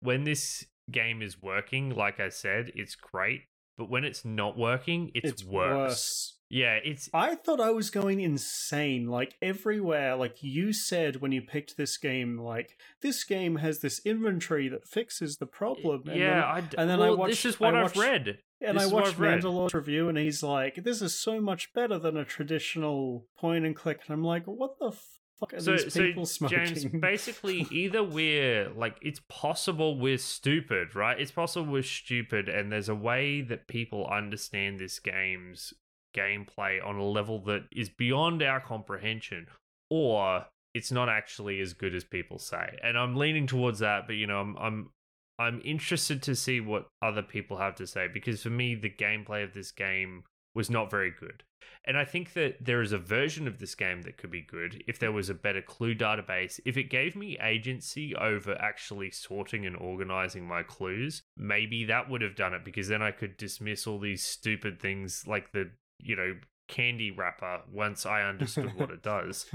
[0.00, 3.44] when this game is working, like I said, it's great.
[3.78, 5.76] But when it's not working, it's, it's worse.
[5.76, 6.32] worse.
[6.48, 9.06] Yeah, it's I thought I was going insane.
[9.08, 14.00] Like everywhere, like you said when you picked this game, like this game has this
[14.06, 16.04] inventory that fixes the problem.
[16.06, 16.30] And yeah.
[16.34, 18.38] then, I d- and then I watched- this is what I I've watched- read.
[18.60, 19.18] And this I watched.
[19.18, 23.74] Mandalore's review, and he's like, "This is so much better than a traditional point and
[23.74, 24.92] click." And I'm like, "What the
[25.38, 30.18] fuck are so, these people so smoking?" James, basically, either we're like, it's possible we're
[30.18, 31.20] stupid, right?
[31.20, 35.74] It's possible we're stupid, and there's a way that people understand this game's
[36.16, 39.46] gameplay on a level that is beyond our comprehension,
[39.90, 42.78] or it's not actually as good as people say.
[42.82, 44.90] And I'm leaning towards that, but you know, I'm I'm
[45.38, 49.44] I'm interested to see what other people have to say because for me, the gameplay
[49.44, 50.24] of this game
[50.54, 51.42] was not very good.
[51.84, 54.82] And I think that there is a version of this game that could be good
[54.88, 56.58] if there was a better clue database.
[56.64, 62.22] If it gave me agency over actually sorting and organizing my clues, maybe that would
[62.22, 65.70] have done it because then I could dismiss all these stupid things like the,
[66.00, 66.34] you know,
[66.68, 69.46] candy wrapper once I understood what it does.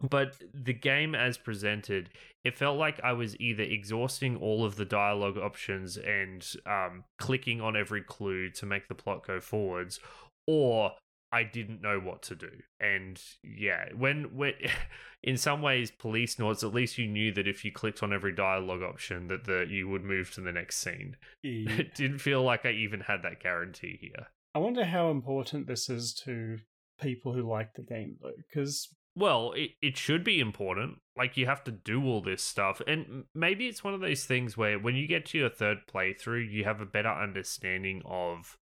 [0.00, 2.10] But the game as presented,
[2.44, 7.60] it felt like I was either exhausting all of the dialogue options and um, clicking
[7.60, 10.00] on every clue to make the plot go forwards,
[10.46, 10.92] or
[11.34, 12.50] I didn't know what to do.
[12.78, 14.52] And yeah, when when
[15.24, 18.82] in some ways Policenauts, at least you knew that if you clicked on every dialogue
[18.82, 21.16] option that the you would move to the next scene.
[21.42, 21.72] Yeah.
[21.78, 24.28] It didn't feel like I even had that guarantee here.
[24.54, 26.58] I wonder how important this is to
[27.00, 30.98] people who like the game though, because Well, it, it should be important.
[31.16, 32.80] Like, you have to do all this stuff.
[32.86, 36.50] And maybe it's one of those things where when you get to your third playthrough,
[36.50, 38.56] you have a better understanding of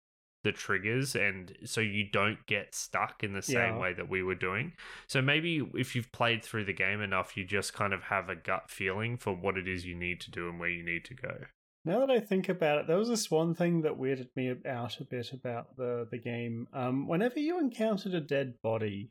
[0.42, 1.14] the triggers.
[1.14, 3.80] And so you don't get stuck in the same Yeah.
[3.80, 4.72] way that we were doing.
[5.06, 8.34] So maybe if you've played through the game enough, you just kind of have a
[8.36, 11.14] gut feeling for what it is you need to do and where you need to
[11.14, 11.44] go.
[11.84, 15.00] Now that I think about it, there was this one thing that weirded me out
[15.00, 16.68] a bit about the the game.
[16.72, 19.10] Um, whenever you encountered a dead body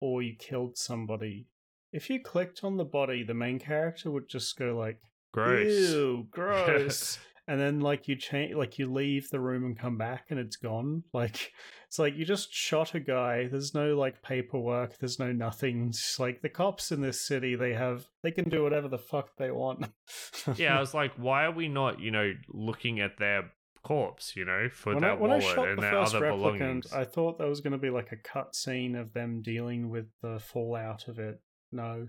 [0.00, 1.46] or you killed somebody,
[1.92, 5.00] if you clicked on the body, the main character would just go like,
[5.32, 5.92] Gross.
[5.92, 7.18] "Ew, gross,"
[7.50, 10.56] and then like you change, like you leave the room and come back and it's
[10.56, 11.02] gone.
[11.12, 11.52] Like
[11.88, 13.48] it's like you just shot a guy.
[13.48, 14.96] There's no like paperwork.
[14.98, 15.88] There's no nothing.
[15.88, 19.36] It's like the cops in this city, they have they can do whatever the fuck
[19.36, 19.86] they want.
[20.56, 23.50] yeah, I was like, why are we not, you know, looking at their
[23.82, 26.20] corpse, you know, for when their I, when I wallet shot and the their other
[26.30, 26.92] belongings?
[26.92, 30.06] I thought there was going to be like a cut scene of them dealing with
[30.22, 31.40] the fallout of it.
[31.72, 32.06] No,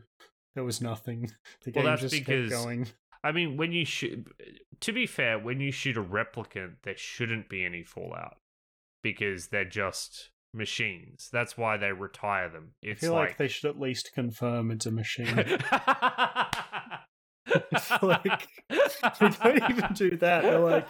[0.54, 1.32] there was nothing.
[1.64, 2.88] The Well, game just because- kept going.
[3.24, 4.28] I mean, when you shoot,
[4.80, 8.38] to be fair, when you shoot a replicant, there shouldn't be any fallout
[9.04, 11.30] because they're just machines.
[11.32, 12.72] That's why they retire them.
[12.90, 15.28] I feel like, like, they should at least confirm it's a machine.
[18.02, 20.44] like, they don't even do that.
[20.44, 20.88] They're like,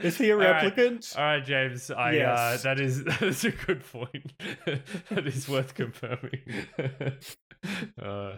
[0.00, 1.16] is he a replicant?
[1.16, 1.90] All right, James.
[1.90, 4.32] I uh, that is that is a good point.
[5.10, 6.40] that is worth confirming.
[8.02, 8.36] uh,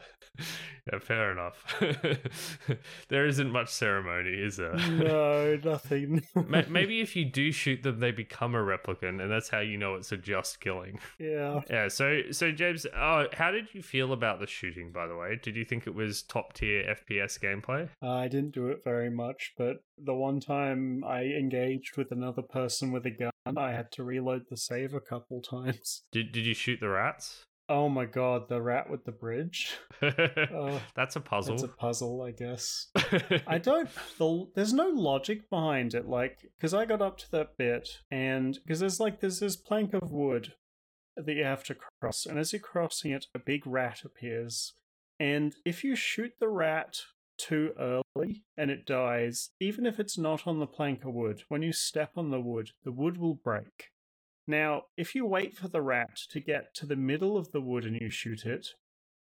[0.92, 1.74] yeah, fair enough.
[3.08, 4.76] there isn't much ceremony, is there?
[4.76, 6.22] no, nothing.
[6.34, 9.96] Maybe if you do shoot them, they become a replicant, and that's how you know
[9.96, 11.00] it's a just killing.
[11.18, 11.60] yeah.
[11.68, 11.88] Yeah.
[11.88, 14.92] So, so James, uh, how did you feel about the shooting?
[14.92, 17.88] By the way, did you think it was top tier FPS gameplay?
[18.02, 22.92] I didn't do it very much, but the one time I engaged with another person
[22.92, 26.02] with a gun, I had to reload the save a couple times.
[26.12, 27.44] Did Did you shoot the rats?
[27.68, 29.72] Oh my god, the rat with the bridge.
[30.00, 31.54] Oh, that's a puzzle.
[31.54, 32.88] It's a puzzle, I guess.
[33.46, 33.88] I don't.
[34.18, 38.56] The, there's no logic behind it, like because I got up to that bit, and
[38.62, 40.52] because there's like there's this plank of wood
[41.16, 44.74] that you have to cross, and as you're crossing it, a big rat appears,
[45.18, 46.98] and if you shoot the rat
[47.38, 51.62] too early and it dies, even if it's not on the plank of wood, when
[51.62, 53.90] you step on the wood, the wood will break.
[54.46, 57.84] Now, if you wait for the rat to get to the middle of the wood
[57.84, 58.68] and you shoot it,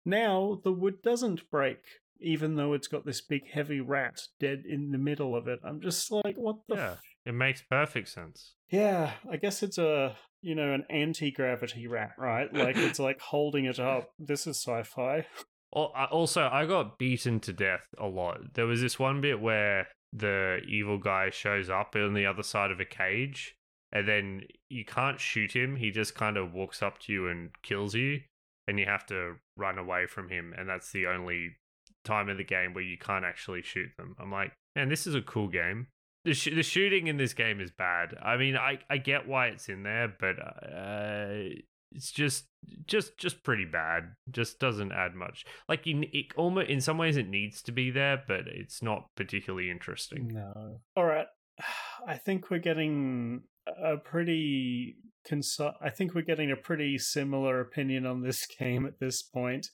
[0.04, 1.80] now the wood doesn't break,
[2.20, 5.58] even though it's got this big heavy rat dead in the middle of it.
[5.64, 6.76] I'm just like, what the?
[6.76, 7.02] yeah, F-?
[7.26, 8.54] it makes perfect sense.
[8.70, 12.52] Yeah, I guess it's a you know an anti gravity rat, right?
[12.52, 14.10] Like it's like holding it up.
[14.18, 15.26] This is sci-fi.
[15.72, 18.54] Also, I got beaten to death a lot.
[18.54, 22.70] There was this one bit where the evil guy shows up on the other side
[22.70, 23.54] of a cage,
[23.92, 25.76] and then you can't shoot him.
[25.76, 28.20] He just kind of walks up to you and kills you,
[28.66, 30.54] and you have to run away from him.
[30.56, 31.56] And that's the only
[32.04, 34.16] time in the game where you can't actually shoot them.
[34.18, 35.88] I'm like, man, this is a cool game.
[36.24, 38.16] The, sh- the shooting in this game is bad.
[38.22, 41.54] I mean, I, I get why it's in there, but uh,
[41.92, 42.44] it's just
[42.86, 44.12] just just pretty bad.
[44.30, 45.44] Just doesn't add much.
[45.68, 49.06] Like in it almost in some ways it needs to be there, but it's not
[49.16, 50.28] particularly interesting.
[50.28, 50.80] No.
[50.96, 51.26] All right.
[52.06, 54.96] I think we're getting a pretty
[55.30, 59.66] consi- I think we're getting a pretty similar opinion on this game at this point.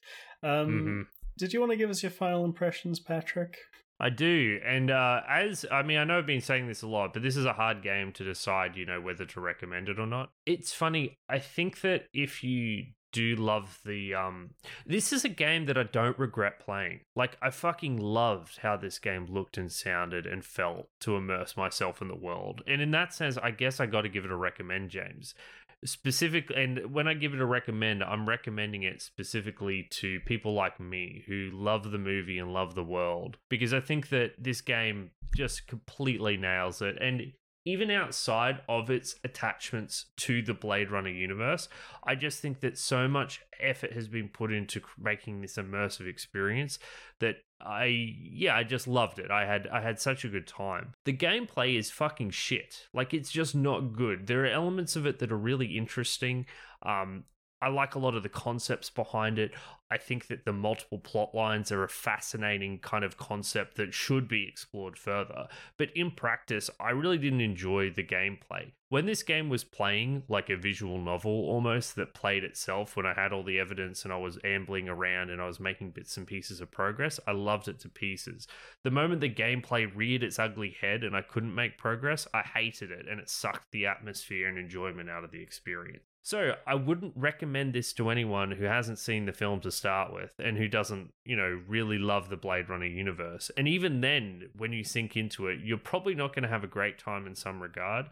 [0.43, 1.03] Um, Mhm.
[1.37, 3.57] Did you want to give us your final impressions, Patrick?
[4.01, 7.13] I do, and uh, as I mean, I know I've been saying this a lot,
[7.13, 10.07] but this is a hard game to decide, you know, whether to recommend it or
[10.07, 10.31] not.
[10.47, 11.19] It's funny.
[11.29, 14.51] I think that if you do love the um
[14.85, 17.01] this is a game that I don't regret playing.
[17.15, 22.03] Like I fucking loved how this game looked and sounded and felt to immerse myself
[22.03, 22.63] in the world.
[22.67, 25.37] And in that sense, I guess I got to give it a recommend, James.
[25.85, 30.81] Specific and when I give it a recommend, I'm recommending it specifically to people like
[30.81, 35.11] me who love the movie and love the world because I think that this game
[35.37, 36.97] just completely nails it.
[37.01, 37.33] And
[37.65, 41.69] even outside of its attachments to the Blade Runner universe,
[42.05, 46.79] I just think that so much effort has been put into making this immersive experience
[47.21, 49.31] that I yeah, I just loved it.
[49.31, 50.93] I had I had such a good time.
[51.05, 52.87] The gameplay is fucking shit.
[52.93, 54.27] Like it's just not good.
[54.27, 56.45] There are elements of it that are really interesting.
[56.83, 57.25] Um
[57.63, 59.53] I like a lot of the concepts behind it.
[59.91, 64.29] I think that the multiple plot lines are a fascinating kind of concept that should
[64.29, 65.47] be explored further.
[65.79, 68.73] But in practice, I really didn't enjoy the gameplay.
[68.89, 73.15] When this game was playing like a visual novel almost that played itself, when I
[73.15, 76.27] had all the evidence and I was ambling around and I was making bits and
[76.27, 78.47] pieces of progress, I loved it to pieces.
[78.83, 82.91] The moment the gameplay reared its ugly head and I couldn't make progress, I hated
[82.91, 86.05] it and it sucked the atmosphere and enjoyment out of the experience.
[86.25, 90.31] So I wouldn't recommend this to anyone who hasn't seen the film to start with
[90.39, 93.51] and who doesn't, you know, really love the Blade Runner universe.
[93.59, 96.69] And even then, when you sink into it, you're probably not going to have a
[96.69, 98.07] great time in some regard.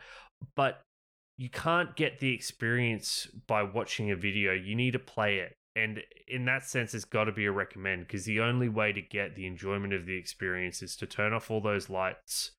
[0.54, 0.82] But
[1.38, 4.52] you can't get the experience by watching a video.
[4.52, 5.56] You need to play it.
[5.74, 9.00] And in that sense, it's got to be a recommend because the only way to
[9.00, 12.50] get the enjoyment of the experience is to turn off all those lights,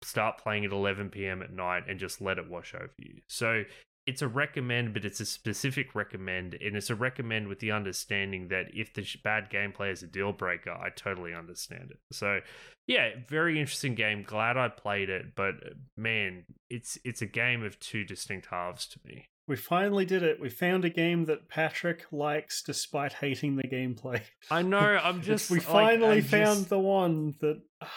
[0.00, 1.42] start playing at 11 p.m.
[1.42, 3.20] at night, and just let it wash over you.
[3.26, 3.64] So
[4.10, 8.48] it's a recommend, but it's a specific recommend, and it's a recommend with the understanding
[8.48, 11.98] that if the bad gameplay is a deal breaker, I totally understand it.
[12.10, 12.40] So,
[12.88, 14.24] yeah, very interesting game.
[14.24, 18.88] Glad I played it, but uh, man, it's it's a game of two distinct halves
[18.88, 19.28] to me.
[19.46, 20.40] We finally did it.
[20.40, 24.22] We found a game that Patrick likes despite hating the gameplay.
[24.50, 24.78] I know.
[24.78, 25.52] I'm just.
[25.52, 26.68] we finally like, found just...
[26.68, 27.60] the one that.
[27.80, 27.88] Ah,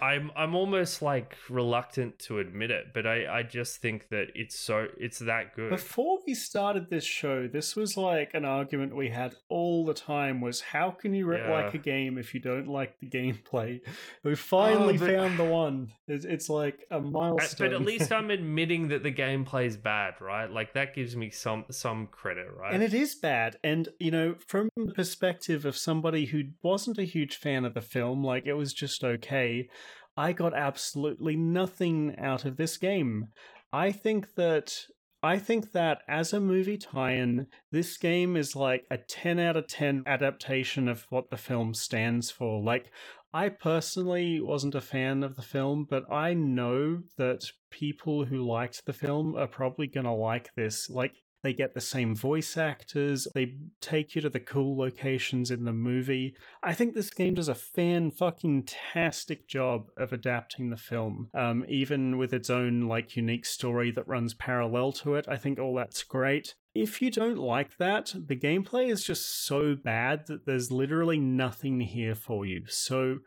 [0.00, 4.58] I'm I'm almost like reluctant to admit it, but I I just think that it's
[4.58, 5.70] so it's that good.
[5.70, 10.40] Before we started this show, this was like an argument we had all the time
[10.40, 11.50] was how can you yeah.
[11.50, 13.80] like a game if you don't like the gameplay?
[14.22, 15.92] We oh, finally oh, but, found the one.
[16.08, 17.68] It's, it's like a milestone.
[17.68, 20.50] But at least I'm admitting that the gameplay is bad, right?
[20.50, 22.74] Like that gives me some some credit, right?
[22.74, 23.56] And it is bad.
[23.62, 27.80] And you know, from the perspective of somebody who wasn't a huge fan of the
[27.80, 29.68] film, like it was just okay
[30.16, 33.28] I got absolutely nothing out of this game.
[33.72, 34.74] I think that
[35.22, 39.66] I think that as a movie tie-in, this game is like a 10 out of
[39.66, 42.62] 10 adaptation of what the film stands for.
[42.62, 42.90] Like
[43.32, 48.86] I personally wasn't a fan of the film, but I know that people who liked
[48.86, 50.88] the film are probably going to like this.
[50.88, 51.16] Like
[51.46, 53.28] they get the same voice actors.
[53.32, 56.34] They take you to the cool locations in the movie.
[56.60, 61.64] I think this game does a fan fucking tastic job of adapting the film, um,
[61.68, 65.26] even with its own like unique story that runs parallel to it.
[65.28, 66.56] I think all that's great.
[66.74, 71.78] If you don't like that, the gameplay is just so bad that there's literally nothing
[71.78, 72.64] here for you.
[72.66, 73.18] So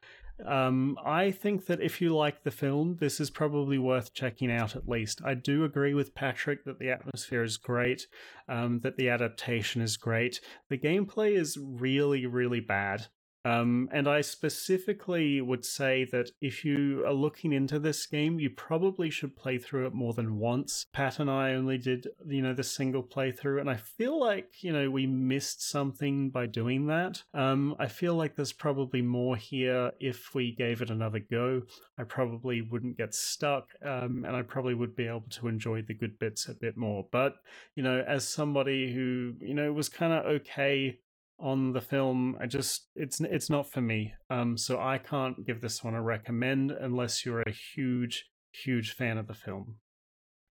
[0.45, 4.76] um, I think that if you like the film, this is probably worth checking out
[4.76, 5.22] at least.
[5.24, 8.07] I do agree with Patrick that the atmosphere is great,
[8.48, 10.40] um, that the adaptation is great.
[10.70, 13.07] The gameplay is really, really bad.
[13.45, 18.49] Um, and I specifically would say that if you are looking into this game, you
[18.49, 20.86] probably should play through it more than once.
[20.94, 24.74] Pat and I only did, you know, the single playthrough, and I feel like, you
[24.74, 27.24] know, we missed something by doing that.
[27.34, 31.61] Um, I feel like there's probably more here if we gave it another go.
[31.98, 35.94] I probably wouldn't get stuck, um, and I probably would be able to enjoy the
[35.94, 37.06] good bits a bit more.
[37.11, 37.36] But,
[37.76, 40.99] you know, as somebody who, you know, was kind of okay
[41.40, 42.38] on the film.
[42.40, 44.14] I just it's it's not for me.
[44.30, 49.18] Um, so I can't give this one a recommend unless you're a huge huge fan
[49.18, 49.76] of the film.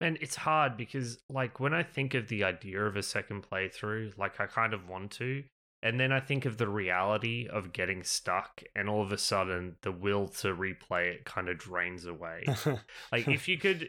[0.01, 4.17] And it's hard because like when I think of the idea of a second playthrough,
[4.19, 5.43] like I kind of want to,
[5.83, 9.77] and then I think of the reality of getting stuck, and all of a sudden
[9.83, 12.45] the will to replay it kind of drains away.
[13.13, 13.89] like if you could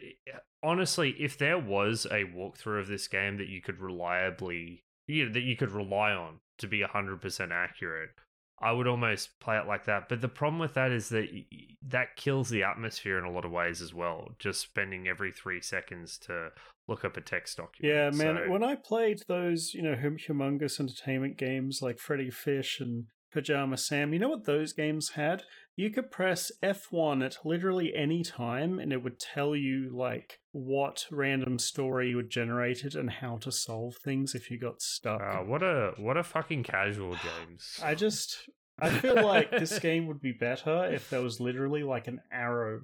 [0.62, 5.32] honestly, if there was a walkthrough of this game that you could reliably you know,
[5.32, 8.10] that you could rely on to be 100% accurate.
[8.60, 10.08] I would almost play it like that.
[10.08, 11.28] But the problem with that is that
[11.86, 14.34] that kills the atmosphere in a lot of ways as well.
[14.38, 16.50] Just spending every three seconds to
[16.88, 17.94] look up a text document.
[17.94, 18.36] Yeah, man.
[18.44, 18.50] So...
[18.50, 24.12] When I played those, you know, humongous entertainment games like Freddy Fish and Pajama Sam,
[24.12, 25.42] you know what those games had?
[25.76, 31.06] You could press F1 at literally any time and it would tell you like what
[31.10, 35.20] random story you had generated and how to solve things if you got stuck.
[35.20, 37.78] Uh, what a what a fucking casual games.
[37.82, 38.48] I just
[38.80, 42.80] I feel like this game would be better if there was literally like an arrow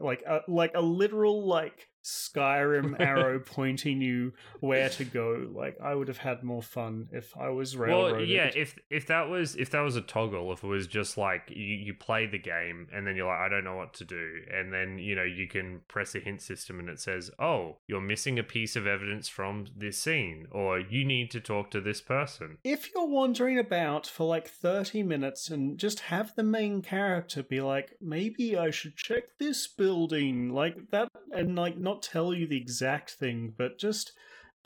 [0.00, 5.48] like a like a literal like Skyrim arrow pointing you where to go.
[5.52, 8.16] Like I would have had more fun if I was railroaded.
[8.16, 11.18] Well, yeah, if if that was if that was a toggle, if it was just
[11.18, 14.04] like you, you play the game and then you're like, I don't know what to
[14.04, 17.78] do, and then you know you can press a hint system and it says, oh,
[17.88, 21.80] you're missing a piece of evidence from this scene, or you need to talk to
[21.80, 22.58] this person.
[22.62, 27.60] if you're wandering about for like 30 minutes and just have the main character be
[27.60, 32.56] like maybe i should check this building like that and like not tell you the
[32.56, 34.12] exact thing but just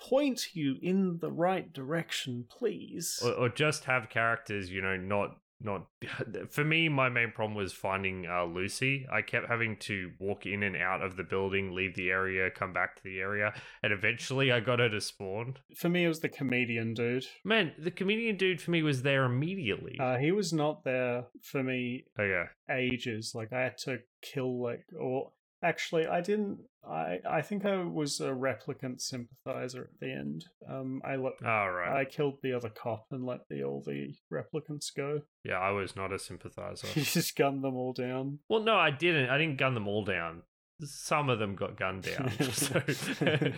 [0.00, 3.20] point you in the right direction please.
[3.24, 5.86] Or, or just have characters you know not not
[6.50, 9.06] for me my main problem was finding uh, lucy.
[9.12, 12.72] I kept having to walk in and out of the building leave the area come
[12.72, 13.52] back to the area
[13.82, 15.56] and eventually i got her to spawn.
[15.76, 17.26] For me it was the comedian dude.
[17.44, 19.98] Man the comedian dude for me was there immediately.
[20.00, 22.46] Uh, he was not there for me oh yeah.
[22.70, 23.32] ages.
[23.34, 26.58] Like i had to kill like or actually i didn't
[26.88, 31.70] i i think i was a replicant sympathizer at the end um i let all
[31.70, 35.20] right I killed the other cop and let the all the replicants go.
[35.44, 38.38] yeah i was not a sympathizer You just gunned them all down.
[38.48, 40.42] well no i didn't i didn't gun them all down
[40.82, 42.80] some of them got gunned down so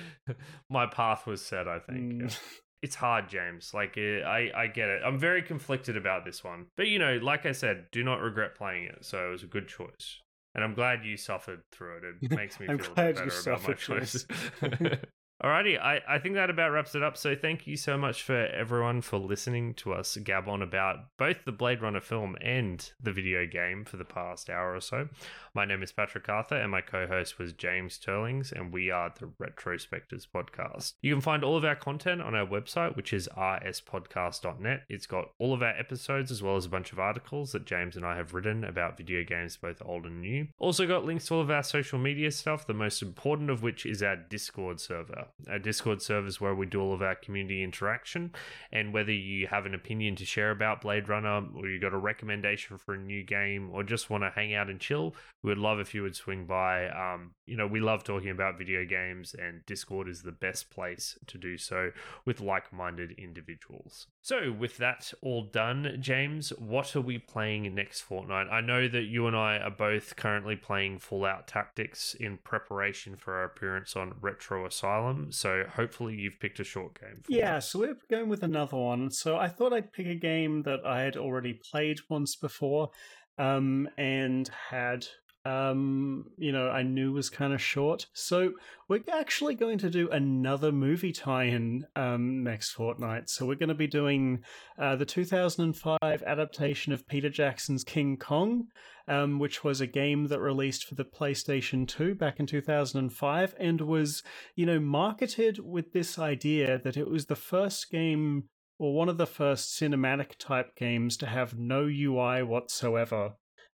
[0.70, 2.26] my path was set i think yeah.
[2.26, 2.38] Mm.
[2.82, 3.70] it's hard, James.
[3.72, 5.02] Like eh, I, I get it.
[5.06, 8.56] I'm very conflicted about this one, but you know, like I said, do not regret
[8.56, 9.04] playing it.
[9.04, 10.18] So it was a good choice,
[10.54, 12.04] and I'm glad you suffered through it.
[12.22, 14.26] It makes me feel a bit better about my choice.
[15.42, 17.16] Alrighty, I, I think that about wraps it up.
[17.16, 21.44] So thank you so much for everyone for listening to us gab on about both
[21.44, 25.08] the Blade Runner film and the video game for the past hour or so.
[25.52, 29.26] My name is Patrick Arthur, and my co-host was James Turlings, and we are the
[29.26, 30.92] Retrospectors podcast.
[31.02, 34.84] You can find all of our content on our website, which is rspodcast.net.
[34.88, 37.96] It's got all of our episodes as well as a bunch of articles that James
[37.96, 40.46] and I have written about video games, both old and new.
[40.60, 43.84] Also got links to all of our social media stuff, the most important of which
[43.84, 45.26] is our Discord server.
[45.48, 48.32] Our Discord server is where we do all of our community interaction,
[48.70, 51.98] and whether you have an opinion to share about Blade Runner, or you got a
[51.98, 55.58] recommendation for a new game, or just want to hang out and chill, we would
[55.58, 56.88] love if you would swing by.
[56.88, 61.18] Um, you know, we love talking about video games, and Discord is the best place
[61.26, 61.90] to do so
[62.24, 64.06] with like minded individuals.
[64.20, 68.46] So, with that all done, James, what are we playing next fortnight?
[68.50, 73.34] I know that you and I are both currently playing Fallout Tactics in preparation for
[73.34, 77.22] our appearance on Retro Asylum, so hopefully you've picked a short game.
[77.22, 77.70] For Yeah, us.
[77.70, 79.10] so we're going with another one.
[79.10, 82.90] So I thought I'd pick a game that I had already played once before,
[83.38, 85.06] um, and had
[85.44, 88.52] um you know i knew was kind of short so
[88.86, 93.74] we're actually going to do another movie tie-in um next fortnight so we're going to
[93.74, 94.38] be doing
[94.78, 98.68] uh, the 2005 adaptation of peter jackson's king kong
[99.08, 103.80] um, which was a game that released for the PlayStation 2 back in 2005 and
[103.80, 104.22] was,
[104.54, 108.44] you know, marketed with this idea that it was the first game
[108.78, 113.34] or one of the first cinematic type games to have no UI whatsoever.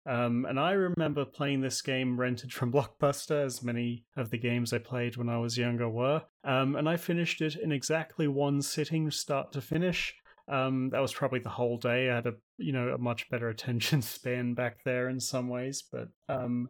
[0.05, 4.73] Um, and I remember playing this game rented from Blockbuster, as many of the games
[4.73, 6.23] I played when I was younger were.
[6.43, 10.13] Um, and I finished it in exactly one sitting, start to finish.
[10.47, 12.09] Um, that was probably the whole day.
[12.09, 15.83] I had a you know a much better attention span back there in some ways,
[15.91, 16.69] but um,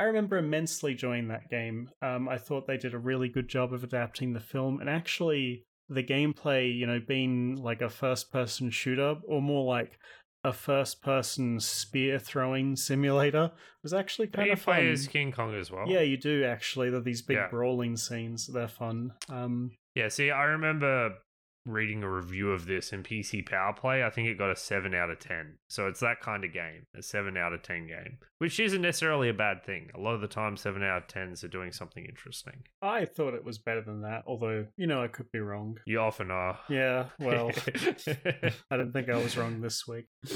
[0.00, 1.90] I remember immensely enjoying that game.
[2.02, 5.64] Um, I thought they did a really good job of adapting the film, and actually
[5.88, 9.98] the gameplay, you know, being like a first-person shooter or more like
[10.44, 14.86] a first-person spear throwing simulator was actually kind you of play fun.
[14.92, 15.84] as King Kong as well.
[15.86, 16.90] Yeah, you do actually.
[16.90, 17.48] They're these big Yeah.
[17.48, 18.46] brawling scenes.
[18.46, 19.12] They're fun.
[19.28, 21.18] Um, Yeah, see, I remember
[21.64, 24.02] reading a review of this in PC Power Play.
[24.02, 25.58] I think it got a 7 out of 10.
[25.68, 29.28] So it's that kind of game, a 7 out of 10 game, which isn't necessarily
[29.28, 29.90] a bad thing.
[29.94, 32.64] A lot of the time, 7 out of 10s are doing something interesting.
[32.80, 35.78] I thought it was better than that, although you know I could be wrong.
[35.86, 36.58] You often are.
[36.68, 37.50] Yeah, well,
[38.70, 40.06] I don't think I was wrong this week.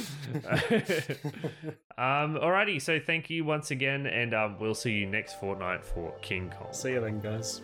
[1.98, 6.12] um, alrighty, so thank you once again, and um, we'll see you next fortnight for
[6.23, 6.73] King Kong.
[6.73, 7.61] See you then, guys.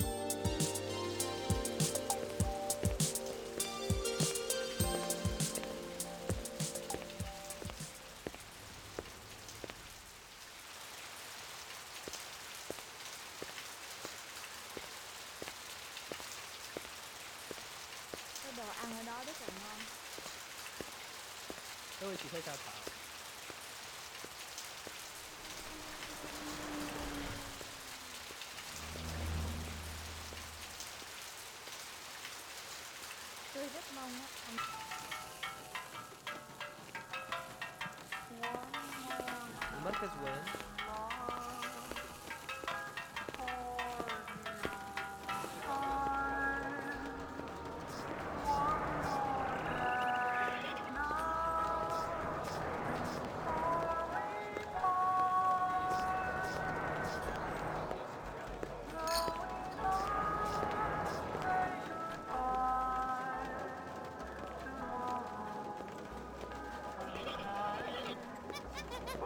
[22.02, 23.01] 各位，请喝下茶。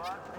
[0.07, 0.36] 와.